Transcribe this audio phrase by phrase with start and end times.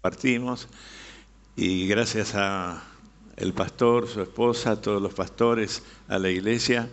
[0.00, 0.66] partimos
[1.56, 2.82] y gracias a
[3.36, 6.88] el pastor, su esposa, a todos los pastores, a la iglesia,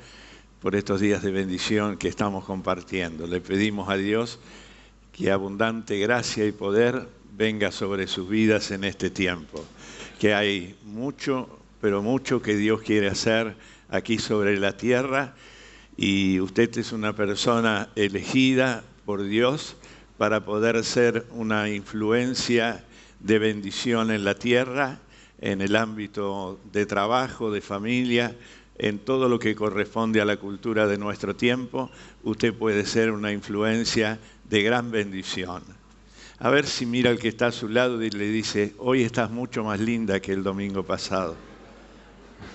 [0.61, 3.27] por estos días de bendición que estamos compartiendo.
[3.27, 4.39] Le pedimos a Dios
[5.13, 9.63] que abundante gracia y poder venga sobre sus vidas en este tiempo,
[10.19, 11.47] que hay mucho,
[11.79, 13.55] pero mucho que Dios quiere hacer
[13.89, 15.33] aquí sobre la tierra.
[15.95, 19.77] Y usted es una persona elegida por Dios
[20.17, 22.83] para poder ser una influencia
[23.19, 24.99] de bendición en la tierra,
[25.39, 28.35] en el ámbito de trabajo, de familia,
[28.77, 31.89] en todo lo que corresponde a la cultura de nuestro tiempo,
[32.23, 35.63] usted puede ser una influencia de gran bendición.
[36.39, 39.31] A ver si mira al que está a su lado y le dice, hoy estás
[39.31, 41.35] mucho más linda que el domingo pasado.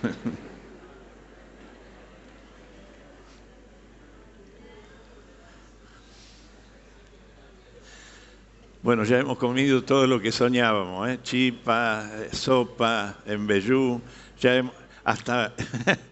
[8.82, 11.20] Bueno, ya hemos comido todo lo que soñábamos, ¿eh?
[11.22, 14.00] chipa, eh, sopa, embellú,
[14.40, 15.52] ya hemos, hasta,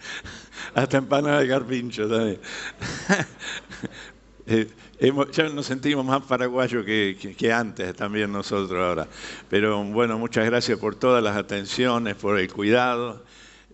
[0.75, 2.41] hasta empanada de carpincho también.
[4.47, 9.06] Eh, ya nos sentimos más paraguayos que, antes también nosotros ahora.
[9.48, 13.23] Pero bueno, muchas gracias por todas las atenciones, por el cuidado,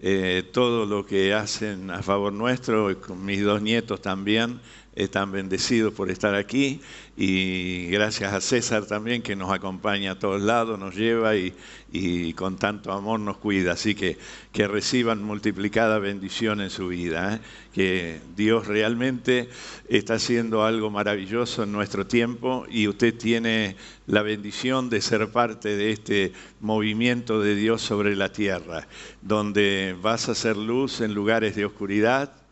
[0.03, 4.61] eh, todo lo que hacen a favor nuestro, con mis dos nietos también
[4.97, 6.81] están bendecidos por estar aquí
[7.19, 11.55] y gracias a César también que nos acompaña a todos lados, nos lleva y,
[12.35, 13.73] con tanto amor nos cuida.
[13.73, 14.19] Así que
[14.53, 17.41] que reciban multiplicada bendición en su vida, ¿eh?
[17.75, 19.49] que Dios realmente
[19.89, 25.77] está haciendo algo maravilloso en nuestro tiempo y usted tiene la bendición de ser parte
[25.77, 28.89] de este movimiento de Dios sobre la tierra,
[29.21, 32.46] donde vas a hacer luz en lugares de oscuridad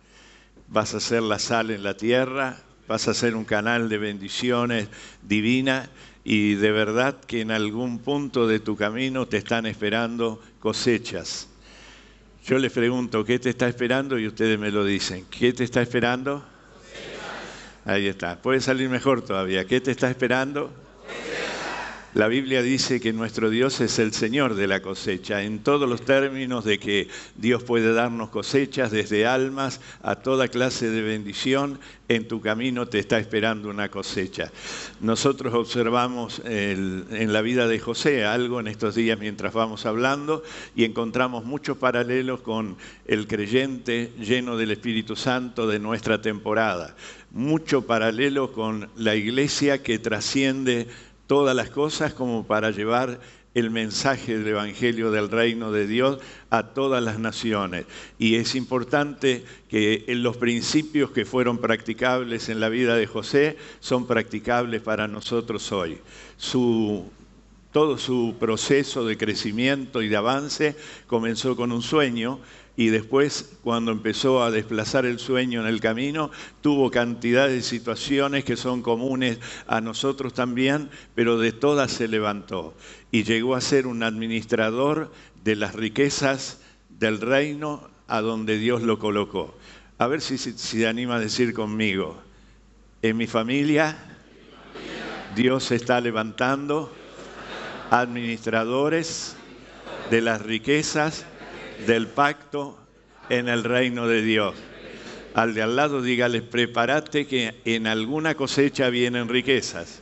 [0.69, 4.89] vas a ser la sal en la tierra, vas a ser un canal de bendiciones
[5.23, 5.89] divinas
[6.25, 11.49] y de verdad que en algún punto de tu camino te están esperando cosechas.
[12.47, 14.19] Yo les pregunto, ¿qué te está esperando?
[14.19, 15.27] Y ustedes me lo dicen.
[15.31, 16.45] ¿Qué te está esperando?
[17.87, 18.41] Ahí está.
[18.41, 19.65] Puede salir mejor todavía.
[19.65, 20.71] ¿Qué te está esperando?
[22.15, 26.05] La Biblia dice que nuestro Dios es el Señor de la cosecha, en todos los
[26.05, 31.81] términos de que Dios puede darnos cosechas desde almas a toda clase de bendición.
[32.07, 34.53] En tu camino te está esperando una cosecha.
[35.01, 40.45] Nosotros observamos en la vida de José algo en estos días mientras vamos hablando
[40.77, 42.77] y encontramos muchos paralelos con
[43.07, 46.95] el creyente lleno del Espíritu Santo de nuestra temporada.
[47.33, 50.87] Mucho paralelo con la iglesia que trasciende
[51.27, 53.21] todas las cosas como para llevar
[53.55, 56.19] el mensaje del Evangelio del Reino de Dios
[56.51, 57.87] a todas las naciones.
[58.19, 64.07] Y es importante que los principios que fueron practicables en la vida de José son
[64.07, 65.99] practicables para nosotros hoy.
[67.73, 70.77] todo su proceso de crecimiento y de avance
[71.09, 72.39] comenzó con un sueño
[72.77, 76.31] y después cuando empezó a desplazar el sueño en el camino,
[76.61, 82.75] tuvo cantidad de situaciones que son comunes a nosotros también, pero de todas se levantó
[83.13, 85.13] y llegó a ser un administrador
[85.45, 89.57] de las riquezas del reino a donde Dios lo colocó.
[89.99, 92.21] A ver si se anima a decir conmigo,
[93.03, 93.97] en mi familia
[95.37, 96.93] Dios está levantando
[97.91, 99.37] administradores
[100.11, 101.27] de las riquezas
[101.87, 102.79] del pacto
[103.29, 104.55] en el reino de Dios.
[105.35, 110.01] Al de al lado dígales, prepárate que en alguna cosecha vienen riquezas.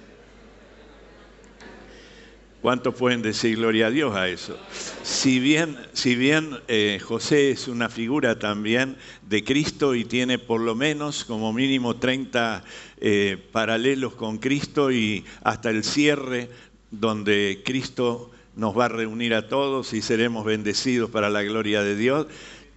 [2.62, 4.56] ¿Cuántos pueden decir gloria a Dios a eso?
[5.02, 10.60] Si bien, si bien eh, José es una figura también de Cristo y tiene por
[10.60, 12.62] lo menos como mínimo 30
[12.98, 16.50] eh, paralelos con Cristo y hasta el cierre
[16.92, 21.96] donde Cristo nos va a reunir a todos y seremos bendecidos para la gloria de
[21.96, 22.26] Dios.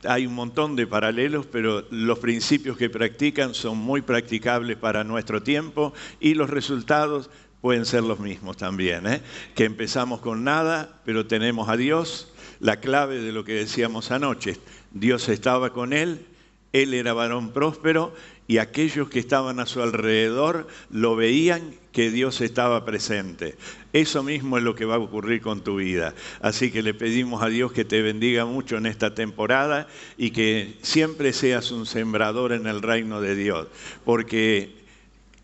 [0.08, 5.42] Hay un montón de paralelos, pero los principios que practican son muy practicables para nuestro
[5.42, 7.30] tiempo y los resultados
[7.62, 9.08] pueden ser los mismos también.
[9.08, 9.22] ¿eh?
[9.56, 14.60] Que empezamos con nada, pero tenemos a Dios, la clave de lo que decíamos anoche.
[14.92, 16.28] Dios estaba con él,
[16.74, 18.14] él era varón próspero
[18.48, 23.56] y aquellos que estaban a su alrededor lo veían que Dios estaba presente.
[23.94, 26.14] Eso mismo es lo que va a ocurrir con tu vida.
[26.42, 29.88] Así que le pedimos a Dios que te bendiga mucho en esta temporada
[30.18, 33.68] y que siempre seas un sembrador en el reino de Dios,
[34.04, 34.76] porque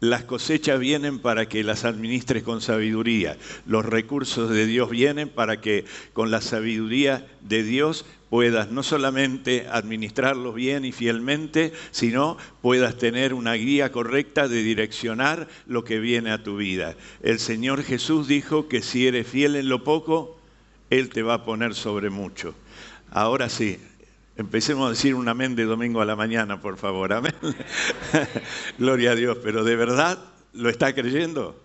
[0.02, 3.38] las cosechas vienen para que las administres con sabiduría.
[3.66, 9.68] Los recursos de Dios vienen para que con la sabiduría de Dios puedas no solamente
[9.70, 16.32] administrarlos bien y fielmente, sino puedas tener una guía correcta de direccionar lo que viene
[16.32, 16.96] a tu vida.
[17.22, 20.40] El Señor Jesús dijo que si eres fiel en lo poco,
[20.90, 22.56] Él te va a poner sobre mucho.
[23.12, 23.78] Ahora sí,
[24.38, 27.12] Empecemos a decir un amén de domingo a la mañana, por favor.
[27.12, 27.36] Amén.
[28.80, 29.38] Gloria a Dios.
[29.44, 30.18] Pero de verdad,
[30.54, 31.62] ¿lo está creyendo?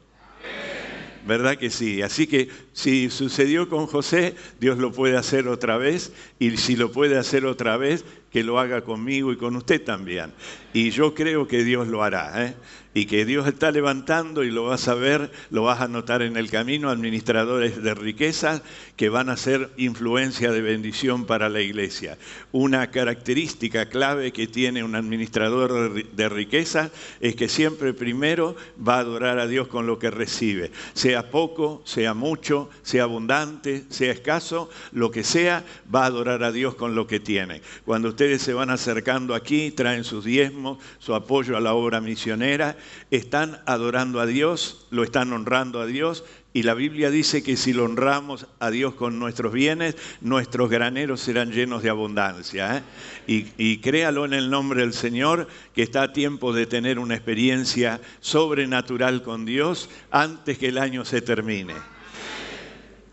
[1.26, 2.02] ¿Verdad que sí?
[2.02, 6.12] Así que si sucedió con José, Dios lo puede hacer otra vez.
[6.38, 10.32] Y si lo puede hacer otra vez, que lo haga conmigo y con usted también.
[10.72, 12.46] Y yo creo que Dios lo hará.
[12.46, 12.54] ¿eh?
[12.96, 16.38] Y que Dios está levantando y lo vas a ver, lo vas a notar en
[16.38, 18.62] el camino, administradores de riquezas
[18.96, 22.16] que van a ser influencia de bendición para la iglesia.
[22.52, 26.90] Una característica clave que tiene un administrador de riquezas
[27.20, 31.82] es que siempre primero va a adorar a Dios con lo que recibe, sea poco,
[31.84, 36.94] sea mucho, sea abundante, sea escaso, lo que sea, va a adorar a Dios con
[36.94, 37.60] lo que tiene.
[37.84, 42.74] Cuando ustedes se van acercando aquí, traen sus diezmos, su apoyo a la obra misionera,
[43.10, 47.72] están adorando a Dios, lo están honrando a Dios y la Biblia dice que si
[47.72, 52.78] lo honramos a Dios con nuestros bienes, nuestros graneros serán llenos de abundancia.
[52.78, 52.82] ¿eh?
[53.26, 57.14] Y, y, créalo en el nombre del Señor, que está a tiempo de tener una
[57.14, 61.74] experiencia sobrenatural con Dios antes que el año se termine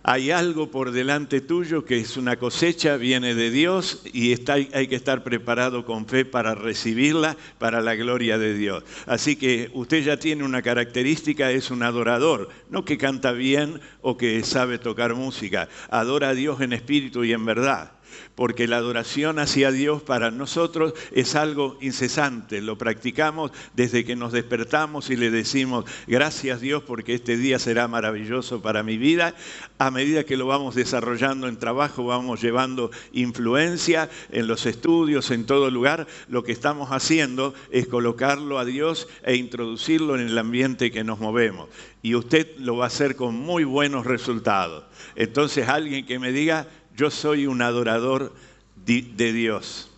[0.03, 4.95] hay algo por delante tuyo que es una cosecha, viene de Dios y hay que
[4.95, 8.83] estar preparado con fe para recibirla para la gloria de Dios.
[9.05, 14.17] Así que usted ya tiene una característica, es un adorador, no que canta bien o
[14.17, 17.93] que sabe tocar música, adora a Dios en espíritu y en verdad
[18.35, 24.31] porque la adoración hacia Dios para nosotros es algo incesante, lo practicamos desde que nos
[24.31, 29.35] despertamos y le decimos, gracias Dios porque este día será maravilloso para mi vida.
[29.77, 35.45] A medida que lo vamos desarrollando en trabajo, vamos llevando influencia en los estudios, en
[35.45, 40.91] todo lugar, lo que estamos haciendo es colocarlo a Dios e introducirlo en el ambiente
[40.91, 41.69] que nos movemos.
[42.01, 44.83] Y usted lo va a hacer con muy buenos resultados.
[45.15, 48.33] Entonces alguien que me diga, yo soy un adorador
[48.75, 49.89] de Dios.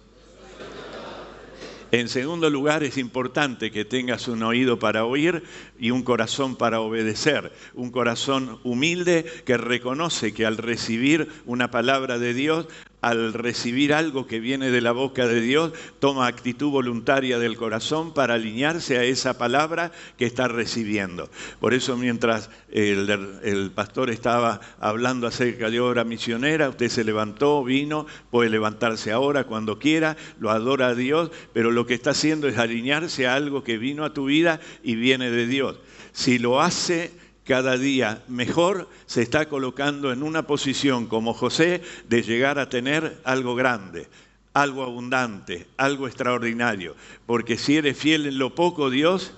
[1.92, 5.44] En segundo lugar, es importante que tengas un oído para oír
[5.80, 7.52] y un corazón para obedecer.
[7.74, 12.68] Un corazón humilde que reconoce que al recibir una palabra de Dios
[13.06, 18.16] al recibir algo que viene de la boca de Dios, toma actitud voluntaria del corazón
[18.16, 21.30] para alinearse a esa palabra que está recibiendo.
[21.60, 28.08] Por eso mientras el, pastor estaba hablando acerca de obra misionera, usted se levantó, vino,
[28.32, 32.58] puede levantarse ahora cuando quiera, lo adora a Dios, pero lo que está haciendo es
[32.58, 35.65] alinearse a algo que vino a tu vida y viene de Dios.
[36.12, 37.12] Si lo hace
[37.46, 43.22] cada día mejor, se está colocando en una posición como José de llegar a tener
[43.24, 44.08] algo grande,
[44.54, 46.96] algo abundante, algo extraordinario.
[47.26, 49.34] Porque si eres fiel en lo poco, Dios...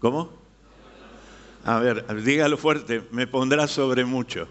[0.00, 0.30] ¿Cómo?
[1.64, 4.46] A ver, dígalo fuerte, me pondrá sobre mucho.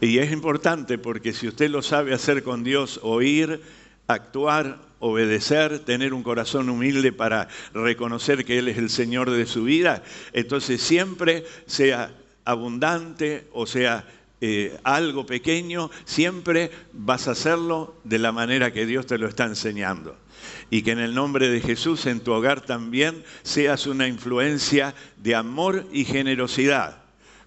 [0.00, 3.62] Y es importante porque si usted lo sabe hacer con Dios, oír,
[4.06, 9.64] actuar, obedecer, tener un corazón humilde para reconocer que Él es el Señor de su
[9.64, 10.02] vida,
[10.32, 12.12] entonces siempre sea
[12.44, 14.06] abundante o sea
[14.40, 19.44] eh, algo pequeño, siempre vas a hacerlo de la manera que Dios te lo está
[19.44, 20.16] enseñando.
[20.68, 25.34] Y que en el nombre de Jesús en tu hogar también seas una influencia de
[25.34, 27.02] amor y generosidad,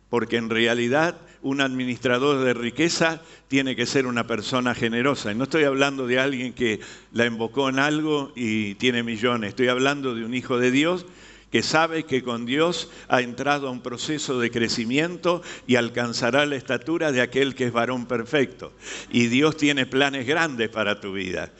[0.09, 5.31] porque en realidad un administrador de riqueza tiene que ser una persona generosa.
[5.31, 6.79] Y no estoy hablando de alguien que
[7.13, 11.05] la invocó en algo y tiene millones, estoy hablando de un hijo de Dios
[11.51, 16.55] que sabe que con Dios ha entrado a un proceso de crecimiento y alcanzará la
[16.55, 18.71] estatura de aquel que es varón perfecto.
[19.09, 21.51] Y Dios tiene planes grandes para tu vida.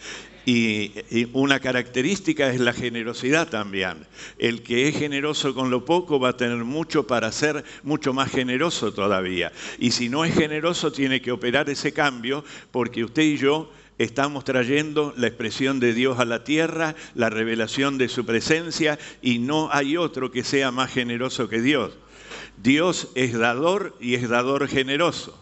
[0.52, 4.08] Y, una característica es la generosidad también.
[4.40, 8.32] El que es generoso con lo poco va a tener mucho para ser mucho más
[8.32, 9.52] generoso todavía.
[9.78, 14.44] Y si no es generoso, tiene que operar ese cambio porque usted y yo estamos
[14.44, 19.70] trayendo la expresión de Dios a la tierra, la revelación de su presencia, y no
[19.72, 21.92] hay otro que sea más generoso que Dios.
[22.58, 25.40] Dios es dador y es dador generoso.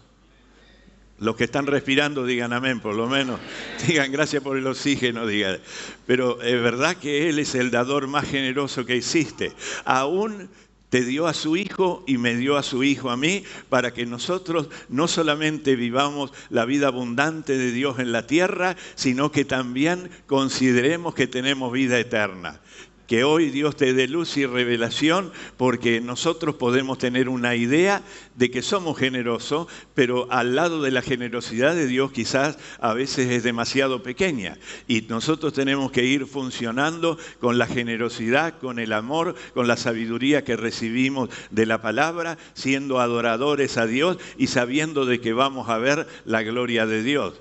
[1.19, 3.39] Los que están respirando digan amén, por lo menos.
[3.87, 5.59] Digan gracias por el oxígeno, digan.
[6.05, 9.51] Pero es verdad que Él es el dador más generoso que existe.
[9.83, 10.49] Aún
[10.89, 14.05] te dio a su Hijo y me dio a su Hijo a mí para que
[14.05, 20.09] nosotros no solamente vivamos la vida abundante de Dios en la tierra, sino que también
[20.27, 22.61] consideremos que tenemos vida eterna.
[23.07, 28.03] Que hoy Dios te dé luz y revelación porque nosotros podemos tener una idea
[28.35, 33.29] de que somos generosos, pero al lado de la generosidad de Dios quizás a veces
[33.29, 34.57] es demasiado pequeña.
[34.87, 40.43] Y nosotros tenemos que ir funcionando con la generosidad, con el amor, con la sabiduría
[40.43, 45.77] que recibimos de la palabra, siendo adoradores a Dios y sabiendo de que vamos a
[45.77, 47.35] ver la gloria de Dios.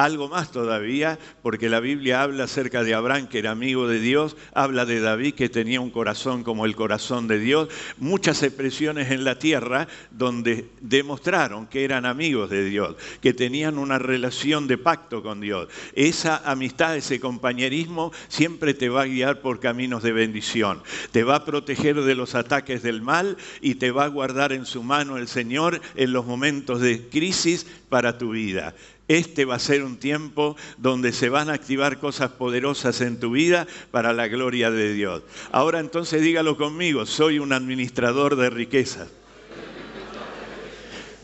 [0.00, 4.34] Algo más todavía, porque la Biblia habla acerca de Abraham, que era amigo de Dios,
[4.54, 9.24] habla de David, que tenía un corazón como el corazón de Dios, muchas expresiones en
[9.24, 15.22] la tierra donde demostraron que eran amigos de Dios, que tenían una relación de pacto
[15.22, 15.68] con Dios.
[15.92, 21.34] Esa amistad, ese compañerismo siempre te va a guiar por caminos de bendición, te va
[21.34, 25.18] a proteger de los ataques del mal y te va a guardar en su mano
[25.18, 28.74] el Señor en los momentos de crisis para tu vida.
[29.10, 33.32] Este va a ser un tiempo donde se van a activar cosas poderosas en tu
[33.32, 35.24] vida para la gloria de Dios.
[35.50, 39.08] Ahora entonces dígalo conmigo, soy un administrador de riquezas.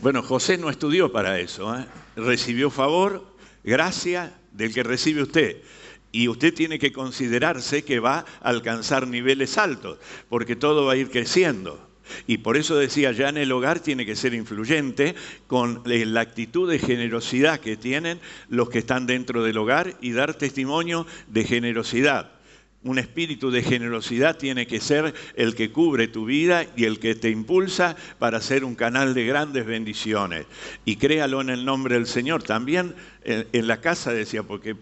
[0.01, 1.85] Bueno, José no estudió para eso, ¿eh?
[2.17, 3.25] recibió favor,
[3.63, 5.61] gracia del que recibe usted.
[6.11, 10.97] Y usted tiene que considerarse que va a alcanzar niveles altos, porque todo va a
[10.97, 11.86] ir creciendo.
[12.25, 15.15] Y por eso decía, ya en el hogar tiene que ser influyente
[15.47, 20.33] con la actitud de generosidad que tienen los que están dentro del hogar y dar
[20.33, 22.31] testimonio de generosidad.
[22.83, 27.15] Un espíritu de generosidad tiene que ser el que cubre tu vida y el que
[27.15, 30.45] te impulsa para ser un canal de grandes bendiciones.
[30.85, 32.43] Y créalo en el nombre del Señor.
[32.43, 32.95] También
[33.25, 34.75] en la casa decía, porque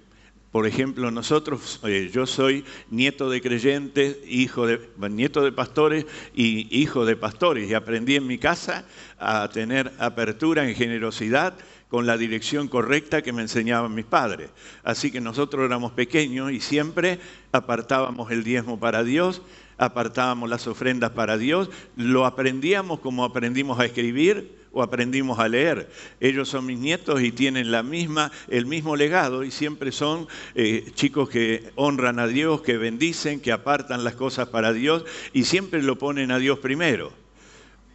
[0.55, 6.79] por ejemplo, nosotros, eh, yo soy nieto de creyentes, hijo de, nieto de pastores y
[6.79, 7.69] hijo de pastores.
[7.69, 8.85] Y aprendí en mi casa
[9.19, 11.55] a tener apertura en generosidad
[11.89, 14.49] con la dirección correcta que me enseñaban mis padres.
[14.85, 17.19] Así que nosotros éramos pequeños y siempre
[17.51, 19.41] apartábamos el diezmo para Dios,
[19.77, 25.89] apartábamos las ofrendas para Dios, lo aprendíamos como aprendimos a escribir o aprendimos a leer.
[26.19, 30.91] Ellos son mis nietos y tienen la misma, el mismo legado y siempre son eh,
[30.93, 35.81] chicos que honran a Dios, que bendicen, que apartan las cosas para Dios y siempre
[35.81, 37.13] lo ponen a Dios primero.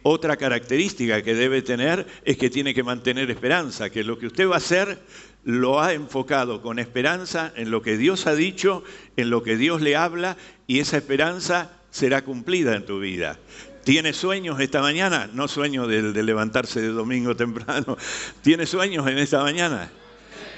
[0.01, 4.49] Otra característica que debe tener es que tiene que mantener esperanza, que lo que usted
[4.49, 4.97] va a hacer
[5.43, 8.83] lo ha enfocado con esperanza en lo que Dios ha dicho,
[9.17, 10.35] en lo que Dios le habla
[10.65, 13.37] y esa esperanza será cumplida en tu vida.
[13.83, 15.29] ¿Tiene sueños esta mañana?
[15.33, 17.97] No sueños de, levantarse de domingo temprano.
[18.41, 19.91] ¿Tiene sueños en esta mañana?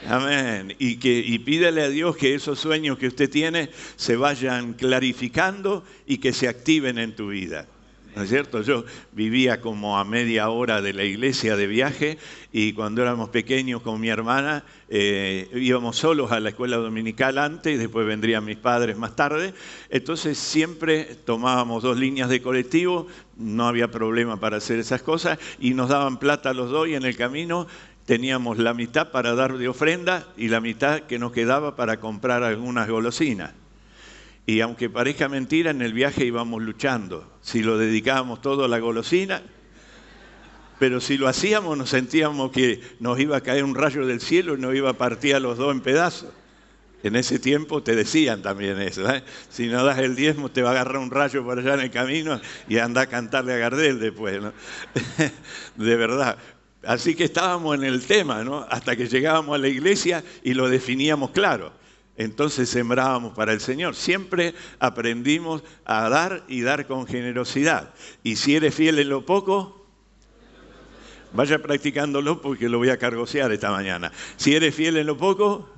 [0.07, 0.75] Amén.
[0.79, 5.85] Y, que, y pídele a Dios que esos sueños que usted tiene se vayan clarificando
[6.05, 7.67] y que se activen en tu vida.
[8.15, 8.61] ¿No es cierto?
[8.61, 12.17] Yo vivía como a media hora de la iglesia de viaje
[12.51, 17.79] y cuando éramos pequeños con mi hermana eh, íbamos solos a la escuela dominical antes
[17.79, 19.53] después vendrían mis padres más tarde.
[19.89, 25.73] Entonces siempre tomábamos dos líneas de colectivo, no había problema para hacer esas cosas y
[25.73, 27.67] nos daban plata los dos y en el camino
[28.05, 32.43] teníamos la mitad para dar de ofrenda y la mitad que nos quedaba para comprar
[32.43, 33.62] algunas golosinas.
[34.45, 37.31] Y aunque parezca mentira, en el viaje íbamos luchando.
[37.41, 39.41] Si lo dedicábamos todo a la golosina,
[40.79, 44.55] pero si lo hacíamos nos sentíamos que nos iba a caer un rayo del cielo
[44.55, 46.29] y nos iba a partir a los dos en pedazos.
[47.03, 49.09] En ese tiempo te decían también eso.
[49.09, 49.23] ¿eh?
[49.49, 51.91] Si no das el diezmo te va a agarrar un rayo por allá en el
[51.91, 54.41] camino y anda a cantarle a Gardel después.
[54.41, 54.53] ¿no?
[55.75, 56.37] de verdad.
[56.85, 58.65] Así que estábamos en el tema, ¿no?
[58.69, 61.71] Hasta que llegábamos a la iglesia y lo definíamos claro
[62.17, 63.95] entonces sembrábamos para el Señor.
[63.95, 67.93] Siempre aprendimos a dar y dar con generosidad.
[68.23, 69.87] Y si eres fiel en lo poco,
[71.33, 74.11] vaya practicándolo porque lo voy a cargosear esta mañana.
[74.37, 75.69] Si eres fiel en lo poco,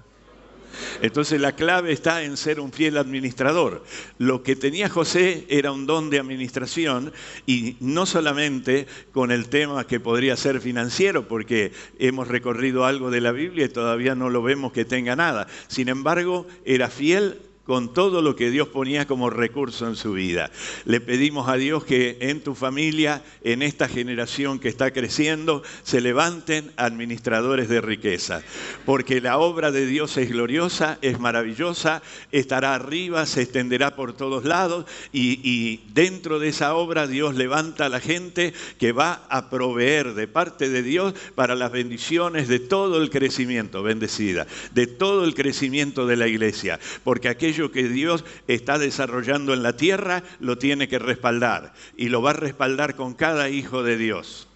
[1.01, 3.83] entonces la clave está en ser un fiel administrador.
[4.17, 7.13] Lo que tenía José era un don de administración
[7.45, 13.21] y no solamente con el tema que podría ser financiero, porque hemos recorrido algo de
[13.21, 15.47] la Biblia y todavía no lo vemos que tenga nada.
[15.67, 20.51] Sin embargo, era fiel con todo lo que Dios ponía como recurso en su vida.
[20.85, 25.99] Le pedimos a Dios que en tu familia, en esta generación que está creciendo, se
[26.01, 28.43] levanten administradores de riqueza,
[28.85, 34.45] porque la obra de Dios es gloriosa, es maravillosa, estará arriba, se extenderá por todos
[34.45, 40.13] lados y, dentro de esa obra Dios levanta a la gente que va a proveer
[40.13, 45.33] de parte de Dios para las bendiciones de todo el crecimiento, bendecida, de todo el
[45.33, 47.29] crecimiento de la iglesia, porque
[47.71, 52.33] que Dios está desarrollando en la tierra lo tiene que respaldar y lo va a
[52.33, 54.47] respaldar con cada hijo de Dios.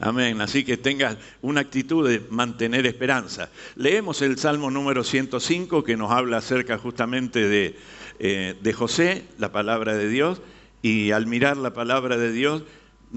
[0.00, 0.40] Amén.
[0.40, 3.50] Así que tenga una actitud de mantener esperanza.
[3.74, 7.76] Leemos el Salmo número 105 que nos habla acerca justamente de
[8.18, 10.40] eh, de José, la palabra de Dios,
[10.80, 12.62] y al mirar la palabra de Dios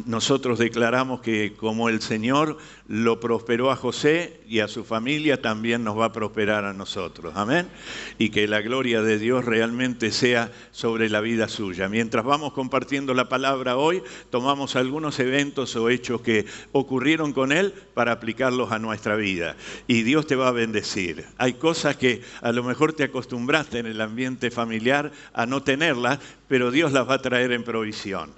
[0.05, 5.83] nosotros declaramos que como el Señor lo prosperó a José y a su familia, también
[5.83, 7.33] nos va a prosperar a nosotros.
[7.35, 7.69] Amén.
[8.17, 11.89] Y que la gloria de Dios realmente sea sobre la vida suya.
[11.89, 17.73] Mientras vamos compartiendo la palabra hoy, tomamos algunos eventos o hechos que ocurrieron con él
[17.93, 19.55] para aplicarlos a nuestra vida.
[19.87, 21.25] Y Dios te va a bendecir.
[21.37, 26.19] Hay cosas que a lo mejor te acostumbraste en el ambiente familiar a no tenerlas,
[26.47, 28.31] pero Dios las va a traer en provisión.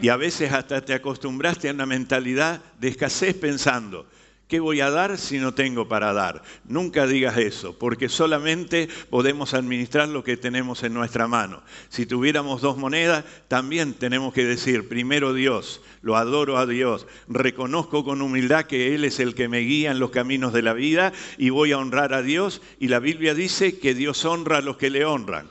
[0.00, 4.06] Y a veces hasta te acostumbraste a una mentalidad de escasez pensando,
[4.52, 6.42] ¿qué voy a dar si no tengo para dar?
[6.66, 11.62] Nunca digas eso, porque solamente podemos administrar lo que tenemos en nuestra mano.
[11.88, 18.04] Si tuviéramos dos monedas, también tenemos que decir, primero Dios, lo adoro a Dios, reconozco
[18.04, 21.14] con humildad que Él es el que me guía en los caminos de la vida
[21.38, 22.60] y voy a honrar a Dios.
[22.78, 25.48] Y la Biblia dice que Dios honra a los que le honran.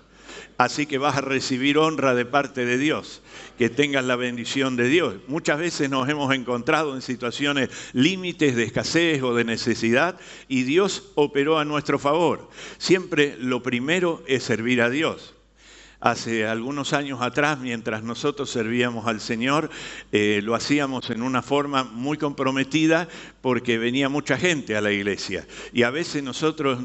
[0.58, 3.21] Así que vas a recibir honra de parte de Dios,
[3.62, 5.18] que tengas la bendición de Dios.
[5.28, 11.12] Muchas veces nos hemos encontrado en situaciones límites de escasez o de necesidad y Dios
[11.14, 12.50] operó a nuestro favor.
[12.80, 15.36] Siempre lo primero es servir a Dios.
[16.00, 19.70] Hace algunos años atrás, mientras nosotros servíamos al Señor,
[20.12, 23.08] eh, lo hacíamos en una forma muy comprometida
[23.42, 25.46] porque venía mucha gente a la iglesia.
[25.72, 26.80] Y a veces nosotros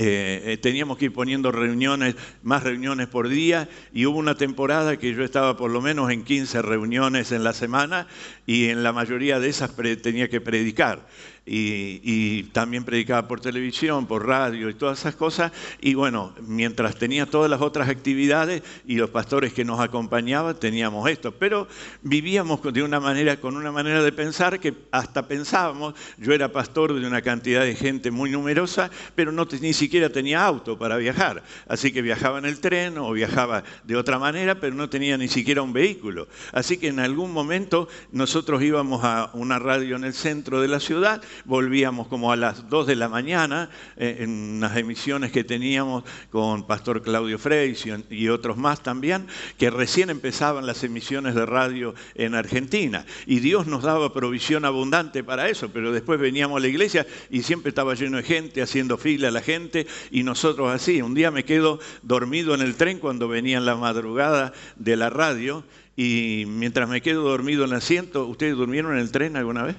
[0.00, 2.14] eh, eh, teníamos que ir poniendo reuniones,
[2.44, 6.22] más reuniones por día, y hubo una temporada que yo estaba por lo menos en
[6.22, 8.06] 15 reuniones en la semana
[8.46, 11.04] y en la mayoría de esas tenía que predicar
[11.50, 15.52] y, también predicaba por televisión, por radio y todas esas cosas.
[15.80, 21.08] Y bueno, mientras tenía todas las otras actividades y los pastores que nos acompañaban, teníamos
[21.08, 21.32] esto.
[21.32, 21.68] Pero
[22.02, 26.98] vivíamos de una manera, con una manera de pensar que hasta pensábamos, yo era pastor
[26.98, 31.42] de una cantidad de gente muy numerosa, pero no, ni siquiera tenía auto para viajar.
[31.66, 35.28] Así que viajaba en el tren o viajaba de otra manera, pero no tenía ni
[35.28, 36.28] siquiera un vehículo.
[36.52, 40.80] Así que en algún momento nosotros íbamos a una radio en el centro de la
[40.80, 46.04] ciudad volvíamos como a las 2 de la mañana eh, en unas emisiones que teníamos
[46.30, 47.76] con Pastor Claudio Frey
[48.10, 49.26] y otros más también,
[49.58, 53.04] que recién empezaban las emisiones de radio en Argentina.
[53.26, 57.42] Y Dios nos daba provisión abundante para eso, pero después veníamos a la iglesia y
[57.42, 61.02] siempre estaba lleno de gente, haciendo fila la gente, y nosotros así.
[61.02, 65.10] Un día me quedo dormido en el tren cuando venía en la madrugada de la
[65.10, 65.64] radio,
[65.96, 69.76] y mientras me quedo dormido en el asiento, ¿ustedes durmieron en el tren alguna vez?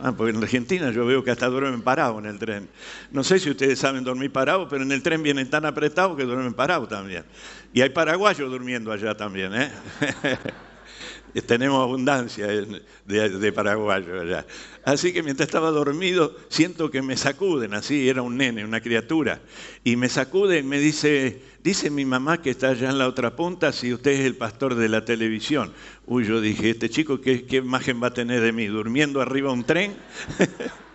[0.00, 2.68] Ah, porque en Argentina yo veo que hasta duermen parados en el tren.
[3.10, 6.24] No sé si ustedes saben dormir parados, pero en el tren vienen tan apretados que
[6.24, 7.24] duermen parados también.
[7.72, 9.70] Y hay paraguayos durmiendo allá también, ¿eh?
[11.46, 14.46] Tenemos abundancia de, paraguayos allá.
[14.84, 19.40] Así que mientras estaba dormido, siento que me sacuden, así, era un nene, una criatura.
[19.84, 23.72] Y me sacuden me dice, dice mi mamá que está allá en la otra punta,
[23.72, 25.72] si usted es el pastor de la televisión.
[26.06, 28.66] Uy, yo dije, este chico, ¿qué, qué imagen va a tener de mí?
[28.66, 29.96] ¿Durmiendo arriba un tren?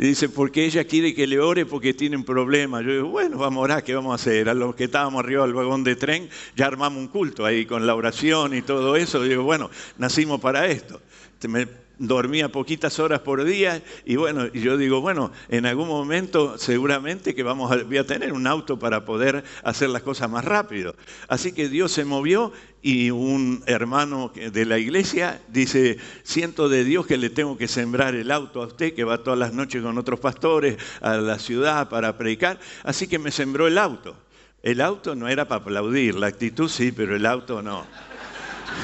[0.00, 2.80] Y dice, porque ella quiere que le ore porque tiene un problema.
[2.80, 4.48] Yo digo, bueno, vamos a orar, ¿qué vamos a hacer?
[4.48, 7.86] A los que estábamos arriba del vagón de tren, ya armamos un culto ahí con
[7.86, 9.22] la oración y todo eso.
[9.22, 11.02] digo, bueno, nacimos para esto.
[11.46, 11.68] Me
[12.00, 17.42] dormía poquitas horas por día y bueno, yo digo, bueno, en algún momento seguramente que
[17.42, 20.96] vamos a, voy a tener un auto para poder hacer las cosas más rápido.
[21.28, 27.06] Así que Dios se movió y un hermano de la iglesia dice, siento de Dios
[27.06, 29.98] que le tengo que sembrar el auto a usted que va todas las noches con
[29.98, 34.16] otros pastores a la ciudad para predicar, así que me sembró el auto.
[34.62, 37.86] El auto no era para aplaudir, la actitud sí, pero el auto no.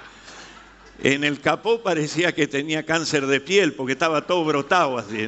[1.04, 5.28] En el capó parecía que tenía cáncer de piel porque estaba todo brotado así.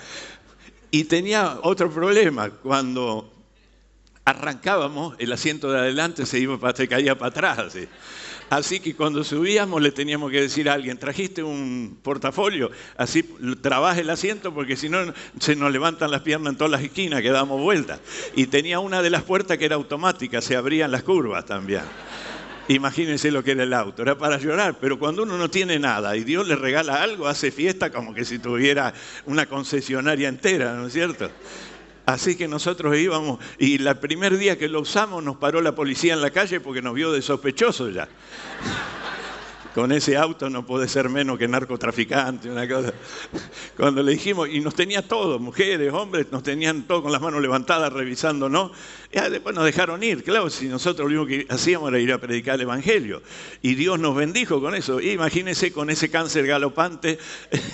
[0.90, 2.48] y tenía otro problema.
[2.48, 3.30] Cuando
[4.24, 7.58] arrancábamos, el asiento de adelante se, iba, caía para atrás.
[7.58, 7.86] Así.
[8.48, 13.24] Así que cuando subíamos le teníamos que decir a alguien, trajiste un portafolio, así
[13.60, 17.22] trabaja el asiento porque si no se nos levantan las piernas en todas las esquinas
[17.22, 18.00] que damos vueltas.
[18.36, 21.82] Y tenía una de las puertas que era automática, se abrían las curvas también.
[22.68, 26.16] Imagínense lo que era el auto, era para llorar, pero cuando uno no tiene nada
[26.16, 28.92] y Dios le regala algo, hace fiesta como que si tuviera
[29.26, 31.30] una concesionaria entera, ¿no es cierto?
[32.06, 36.14] Así que nosotros íbamos, y el primer día que lo usamos nos paró la policía
[36.14, 38.08] en la calle porque nos vio de sospechosos ya.
[39.76, 42.94] Con ese auto no puede ser menos que narcotraficante, una cosa.
[43.76, 47.42] Cuando le dijimos, y nos tenía todo, mujeres, hombres, nos tenían todo con las manos
[47.42, 48.72] levantadas revisando, ¿no?
[49.12, 52.18] Y después nos dejaron ir, claro, si nosotros lo único que hacíamos era ir a
[52.18, 53.20] predicar el Evangelio.
[53.60, 54.98] Y Dios nos bendijo con eso.
[54.98, 57.18] imagínense con ese cáncer galopante.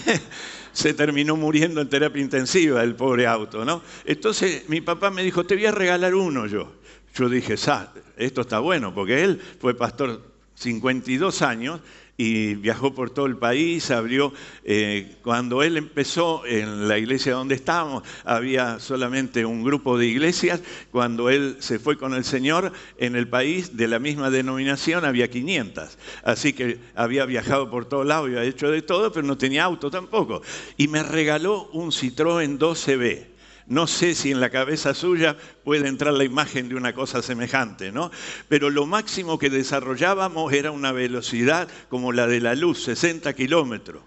[0.73, 3.81] se terminó muriendo en terapia intensiva el pobre auto, ¿no?
[4.05, 6.73] Entonces mi papá me dijo, te voy a regalar uno yo.
[7.15, 11.81] Yo dije, esto está bueno, porque él fue pastor 52 años
[12.17, 14.33] y viajó por todo el país, abrió,
[14.65, 20.61] eh, cuando él empezó en la iglesia donde estábamos, había solamente un grupo de iglesias,
[20.91, 25.31] cuando él se fue con el Señor, en el país de la misma denominación había
[25.31, 29.65] 500, así que había viajado por todos lados, había hecho de todo, pero no tenía
[29.65, 30.43] auto tampoco,
[30.77, 33.32] y me regaló un Citroën 12B.
[33.67, 37.93] No sé si en la cabeza suya puede entrar la imagen de una cosa semejante,
[37.93, 38.11] ¿no?
[38.49, 44.03] Pero lo máximo que desarrollábamos era una velocidad como la de la luz, 60 kilómetros.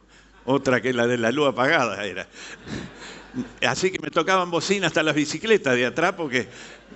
[0.45, 2.27] Otra que la de la luz apagada era.
[3.61, 6.47] Así que me tocaban bocina hasta las bicicletas de atrás porque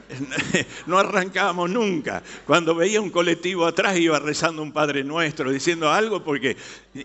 [0.87, 2.23] no arrancábamos nunca.
[2.45, 6.57] Cuando veía un colectivo atrás iba rezando un Padre Nuestro, diciendo algo porque...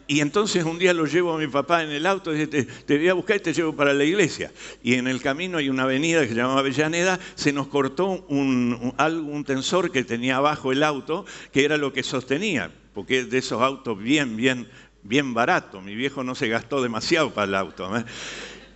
[0.06, 2.96] Y entonces un día lo llevo a mi papá en el auto y dice, te,
[2.96, 4.52] voy a buscar y te llevo para la iglesia.
[4.82, 8.94] Y en el camino hay una avenida que se llama Avellaneda, se nos cortó un,
[8.98, 13.38] un tensor que tenía abajo el auto, que era lo que sostenía, porque es de
[13.38, 14.68] esos autos bien, bien,
[15.02, 15.82] bien baratos.
[15.82, 17.96] Mi viejo no se gastó demasiado para el auto.
[17.96, 18.04] ¿eh?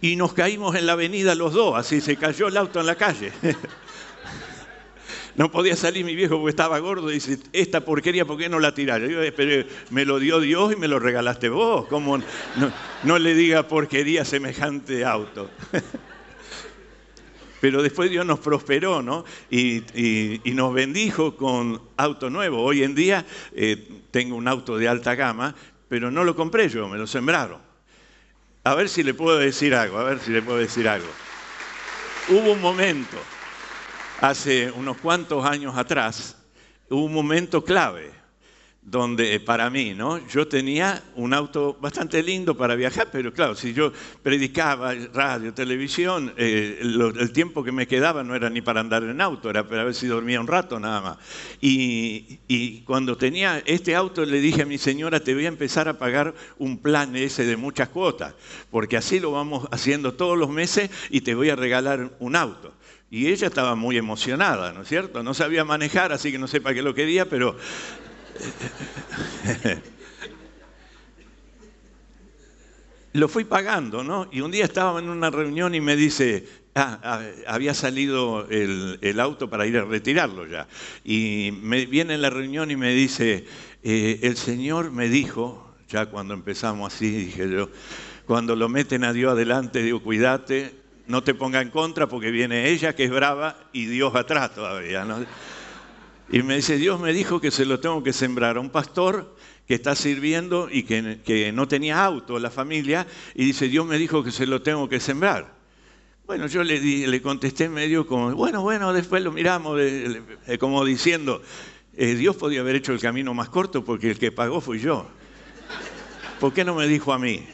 [0.00, 2.94] Y nos caímos en la avenida los dos, así se cayó el auto en la
[2.94, 3.32] calle.
[5.38, 8.58] No podía salir mi viejo porque estaba gordo y dice, esta porquería, ¿por qué no
[8.58, 9.08] la tiraron?
[9.08, 11.87] Yo, pero me lo dio Dios y me lo regalaste vos.
[11.87, 12.18] ¿Cómo
[13.04, 15.48] no, le diga porquería semejante auto?
[17.61, 19.24] Pero después Dios nos prosperó, ¿no?
[19.50, 19.82] Y,
[20.44, 22.62] nos bendijo con auto nuevo.
[22.62, 25.54] Hoy en día eh, tengo un auto de alta gama,
[25.88, 27.67] pero no lo compré yo, me lo sembraron.
[28.68, 31.09] A ver si le puedo decir algo, a ver si le puedo decir algo.
[32.28, 33.16] Hubo un momento
[34.20, 36.37] hace unos cuantos años atrás,
[36.90, 38.12] hubo un momento clave
[38.90, 40.27] donde eh, para mí, ¿no?
[40.29, 46.33] Yo tenía un auto bastante lindo para viajar, pero claro, si yo predicaba radio, televisión,
[46.37, 49.85] eh, el tiempo que me quedaba no era ni para andar en auto, era para
[49.85, 51.18] ver si dormía un rato nada más.
[51.61, 55.88] Y, y, cuando tenía este auto le dije a mi señora, te voy a empezar
[55.88, 58.35] a pagar un plan ese de muchas cuotas,
[58.70, 62.72] porque así lo vamos haciendo todos los meses y te voy a regalar un auto.
[63.11, 65.22] Y ella estaba muy emocionada, ¿no es cierto?
[65.22, 67.57] No sabía manejar, así que no sé para qué lo quería, pero...
[73.12, 74.28] lo fui pagando, ¿no?
[74.30, 79.20] Y un día estaba en una reunión y me dice, ah, ah había salido el,
[79.20, 80.68] auto para ir a retirarlo ya.
[81.04, 83.44] Y me viene en la reunión y me dice,
[83.82, 87.70] eh, el Señor me dijo, ya cuando empezamos así, dije yo,
[88.26, 90.74] cuando lo meten a Dios adelante, digo, cuídate,
[91.06, 95.06] no te ponga en contra porque viene ella que es brava y Dios atrás todavía.
[96.30, 99.34] Y me dice, Dios me dijo que se lo tengo que sembrar a un pastor
[99.66, 104.22] que está sirviendo y que, no tenía auto la familia, y dice, Dios me dijo
[104.22, 105.56] que se lo tengo que sembrar.
[106.26, 109.80] Bueno, yo le, le contesté medio como, bueno, bueno, después lo miramos,
[110.58, 111.42] como diciendo,
[111.96, 115.08] eh, Dios podía haber hecho el camino más corto porque el que pagó fui yo.
[116.38, 117.46] ¿Por qué no me dijo a mí?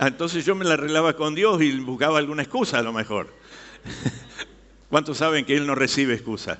[0.00, 3.34] Entonces yo me la arreglaba con Dios y buscaba alguna excusa a lo mejor.
[4.88, 6.58] ¿Cuántos saben que Él no recibe excusas?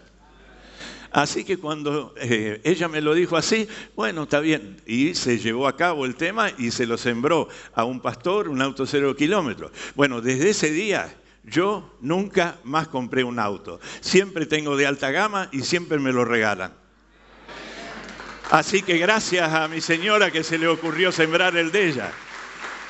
[1.15, 4.83] Así que cuando eh, ella me lo dijo así, bueno, está bien.
[4.85, 8.61] Y se llevó a cabo el tema y se lo sembró a un pastor un
[8.61, 9.71] auto cero kilómetros.
[9.95, 13.79] Bueno, desde ese día yo nunca más compré un auto.
[14.01, 16.75] Siempre tengo de alta gama y siempre me lo regalan.
[18.51, 22.11] Así que gracias a mi señora que se le ocurrió sembrar el de ella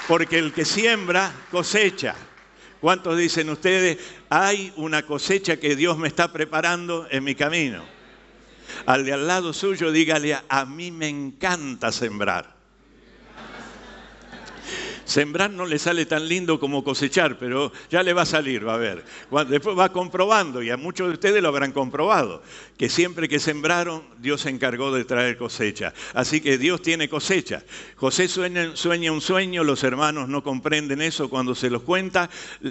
[0.09, 2.15] porque el que siembra cosecha.
[2.81, 3.99] ¿Cuántos dicen ustedes,
[4.31, 7.94] hay una cosecha que Dios me está preparando en mi camino?
[8.87, 12.55] Al de al lado suyo dígale, a mí me encanta sembrar.
[15.05, 18.75] Sembrar no le sale tan lindo como cosechar, pero ya le va a salir, va
[18.75, 19.05] a ver.
[19.49, 22.43] Después va comprobando, y a muchos de ustedes lo habrán comprobado,
[22.79, 25.93] que siempre que sembraron, Dios se encargó de traer cosecha.
[26.15, 27.63] Así que Dios tiene cosecha.
[27.97, 32.31] José sueña, un sueño, los hermanos no comprenden eso cuando se los cuenta,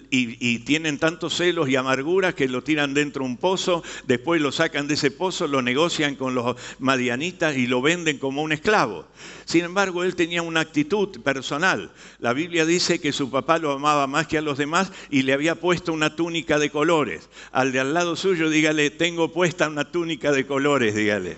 [0.09, 4.41] y, y tienen tantos celos y amarguras que lo tiran dentro de un pozo, después
[4.41, 8.51] lo sacan de ese pozo, lo negocian con los madianitas y lo venden como un
[8.51, 9.05] esclavo.
[9.45, 11.91] Sin embargo, él tenía una actitud personal.
[12.23, 15.33] La Biblia dice que su papá lo amaba más que a los demás y le
[15.33, 17.29] había puesto una túnica de colores.
[17.51, 21.35] Al de al lado suyo, dígale, tengo puesta una túnica de colores, dígale.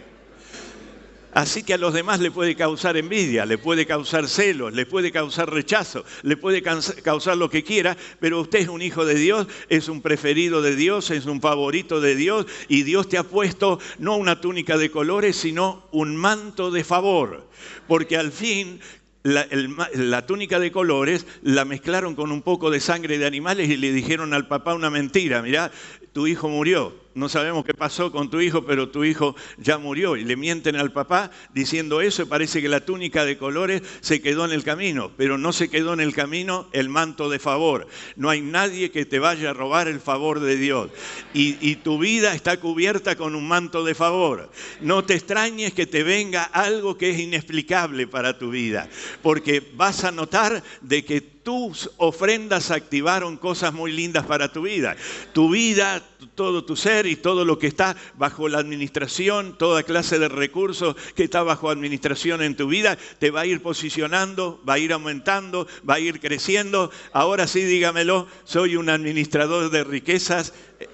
[1.34, 5.12] Así que a los demás le puede causar envidia, le puede causar celos, le puede
[5.12, 9.48] causar rechazo, le puede causar lo que quiera, pero usted es un hijo de Dios,
[9.70, 13.80] es un preferido de Dios, es un favorito de Dios y Dios te ha puesto
[13.98, 17.50] no una túnica de colores, sino un manto de favor.
[17.88, 18.80] Porque al fin
[19.26, 19.48] la,
[19.96, 23.92] la, túnica de colores la mezclaron con un poco de sangre de animales y le
[23.92, 25.72] dijeron al papá una mentira, mirá,
[26.14, 30.18] tu hijo murió no sabemos qué pasó con tu hijo, pero tu hijo ya murió.
[30.18, 34.22] Y le mienten al papá diciendo eso y parece que la túnica de colores se
[34.22, 37.88] quedó en el camino, pero no se quedó en el camino el manto de favor.
[38.18, 40.92] No hay nadie que te vaya a robar el favor de Dios.
[41.34, 44.50] Y, tu vida está cubierta con un manto de favor.
[44.82, 48.90] No te extrañes que te venga algo que es inexplicable para tu vida,
[49.22, 54.98] porque vas a notar de que tus ofrendas activaron cosas muy lindas para tu vida.
[55.32, 56.02] Tu vida,
[56.34, 60.96] todo tu ser y todo lo que está bajo la administración, toda clase de recursos
[61.16, 64.92] que está bajo administración en tu vida, te va a ir posicionando, va a ir
[64.92, 66.90] aumentando, va a ir creciendo.
[67.14, 70.88] Ahora sí, dígamelo, soy un administrador de riquezas eh,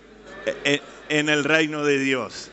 [0.66, 2.51] eh, en el reino de Dios.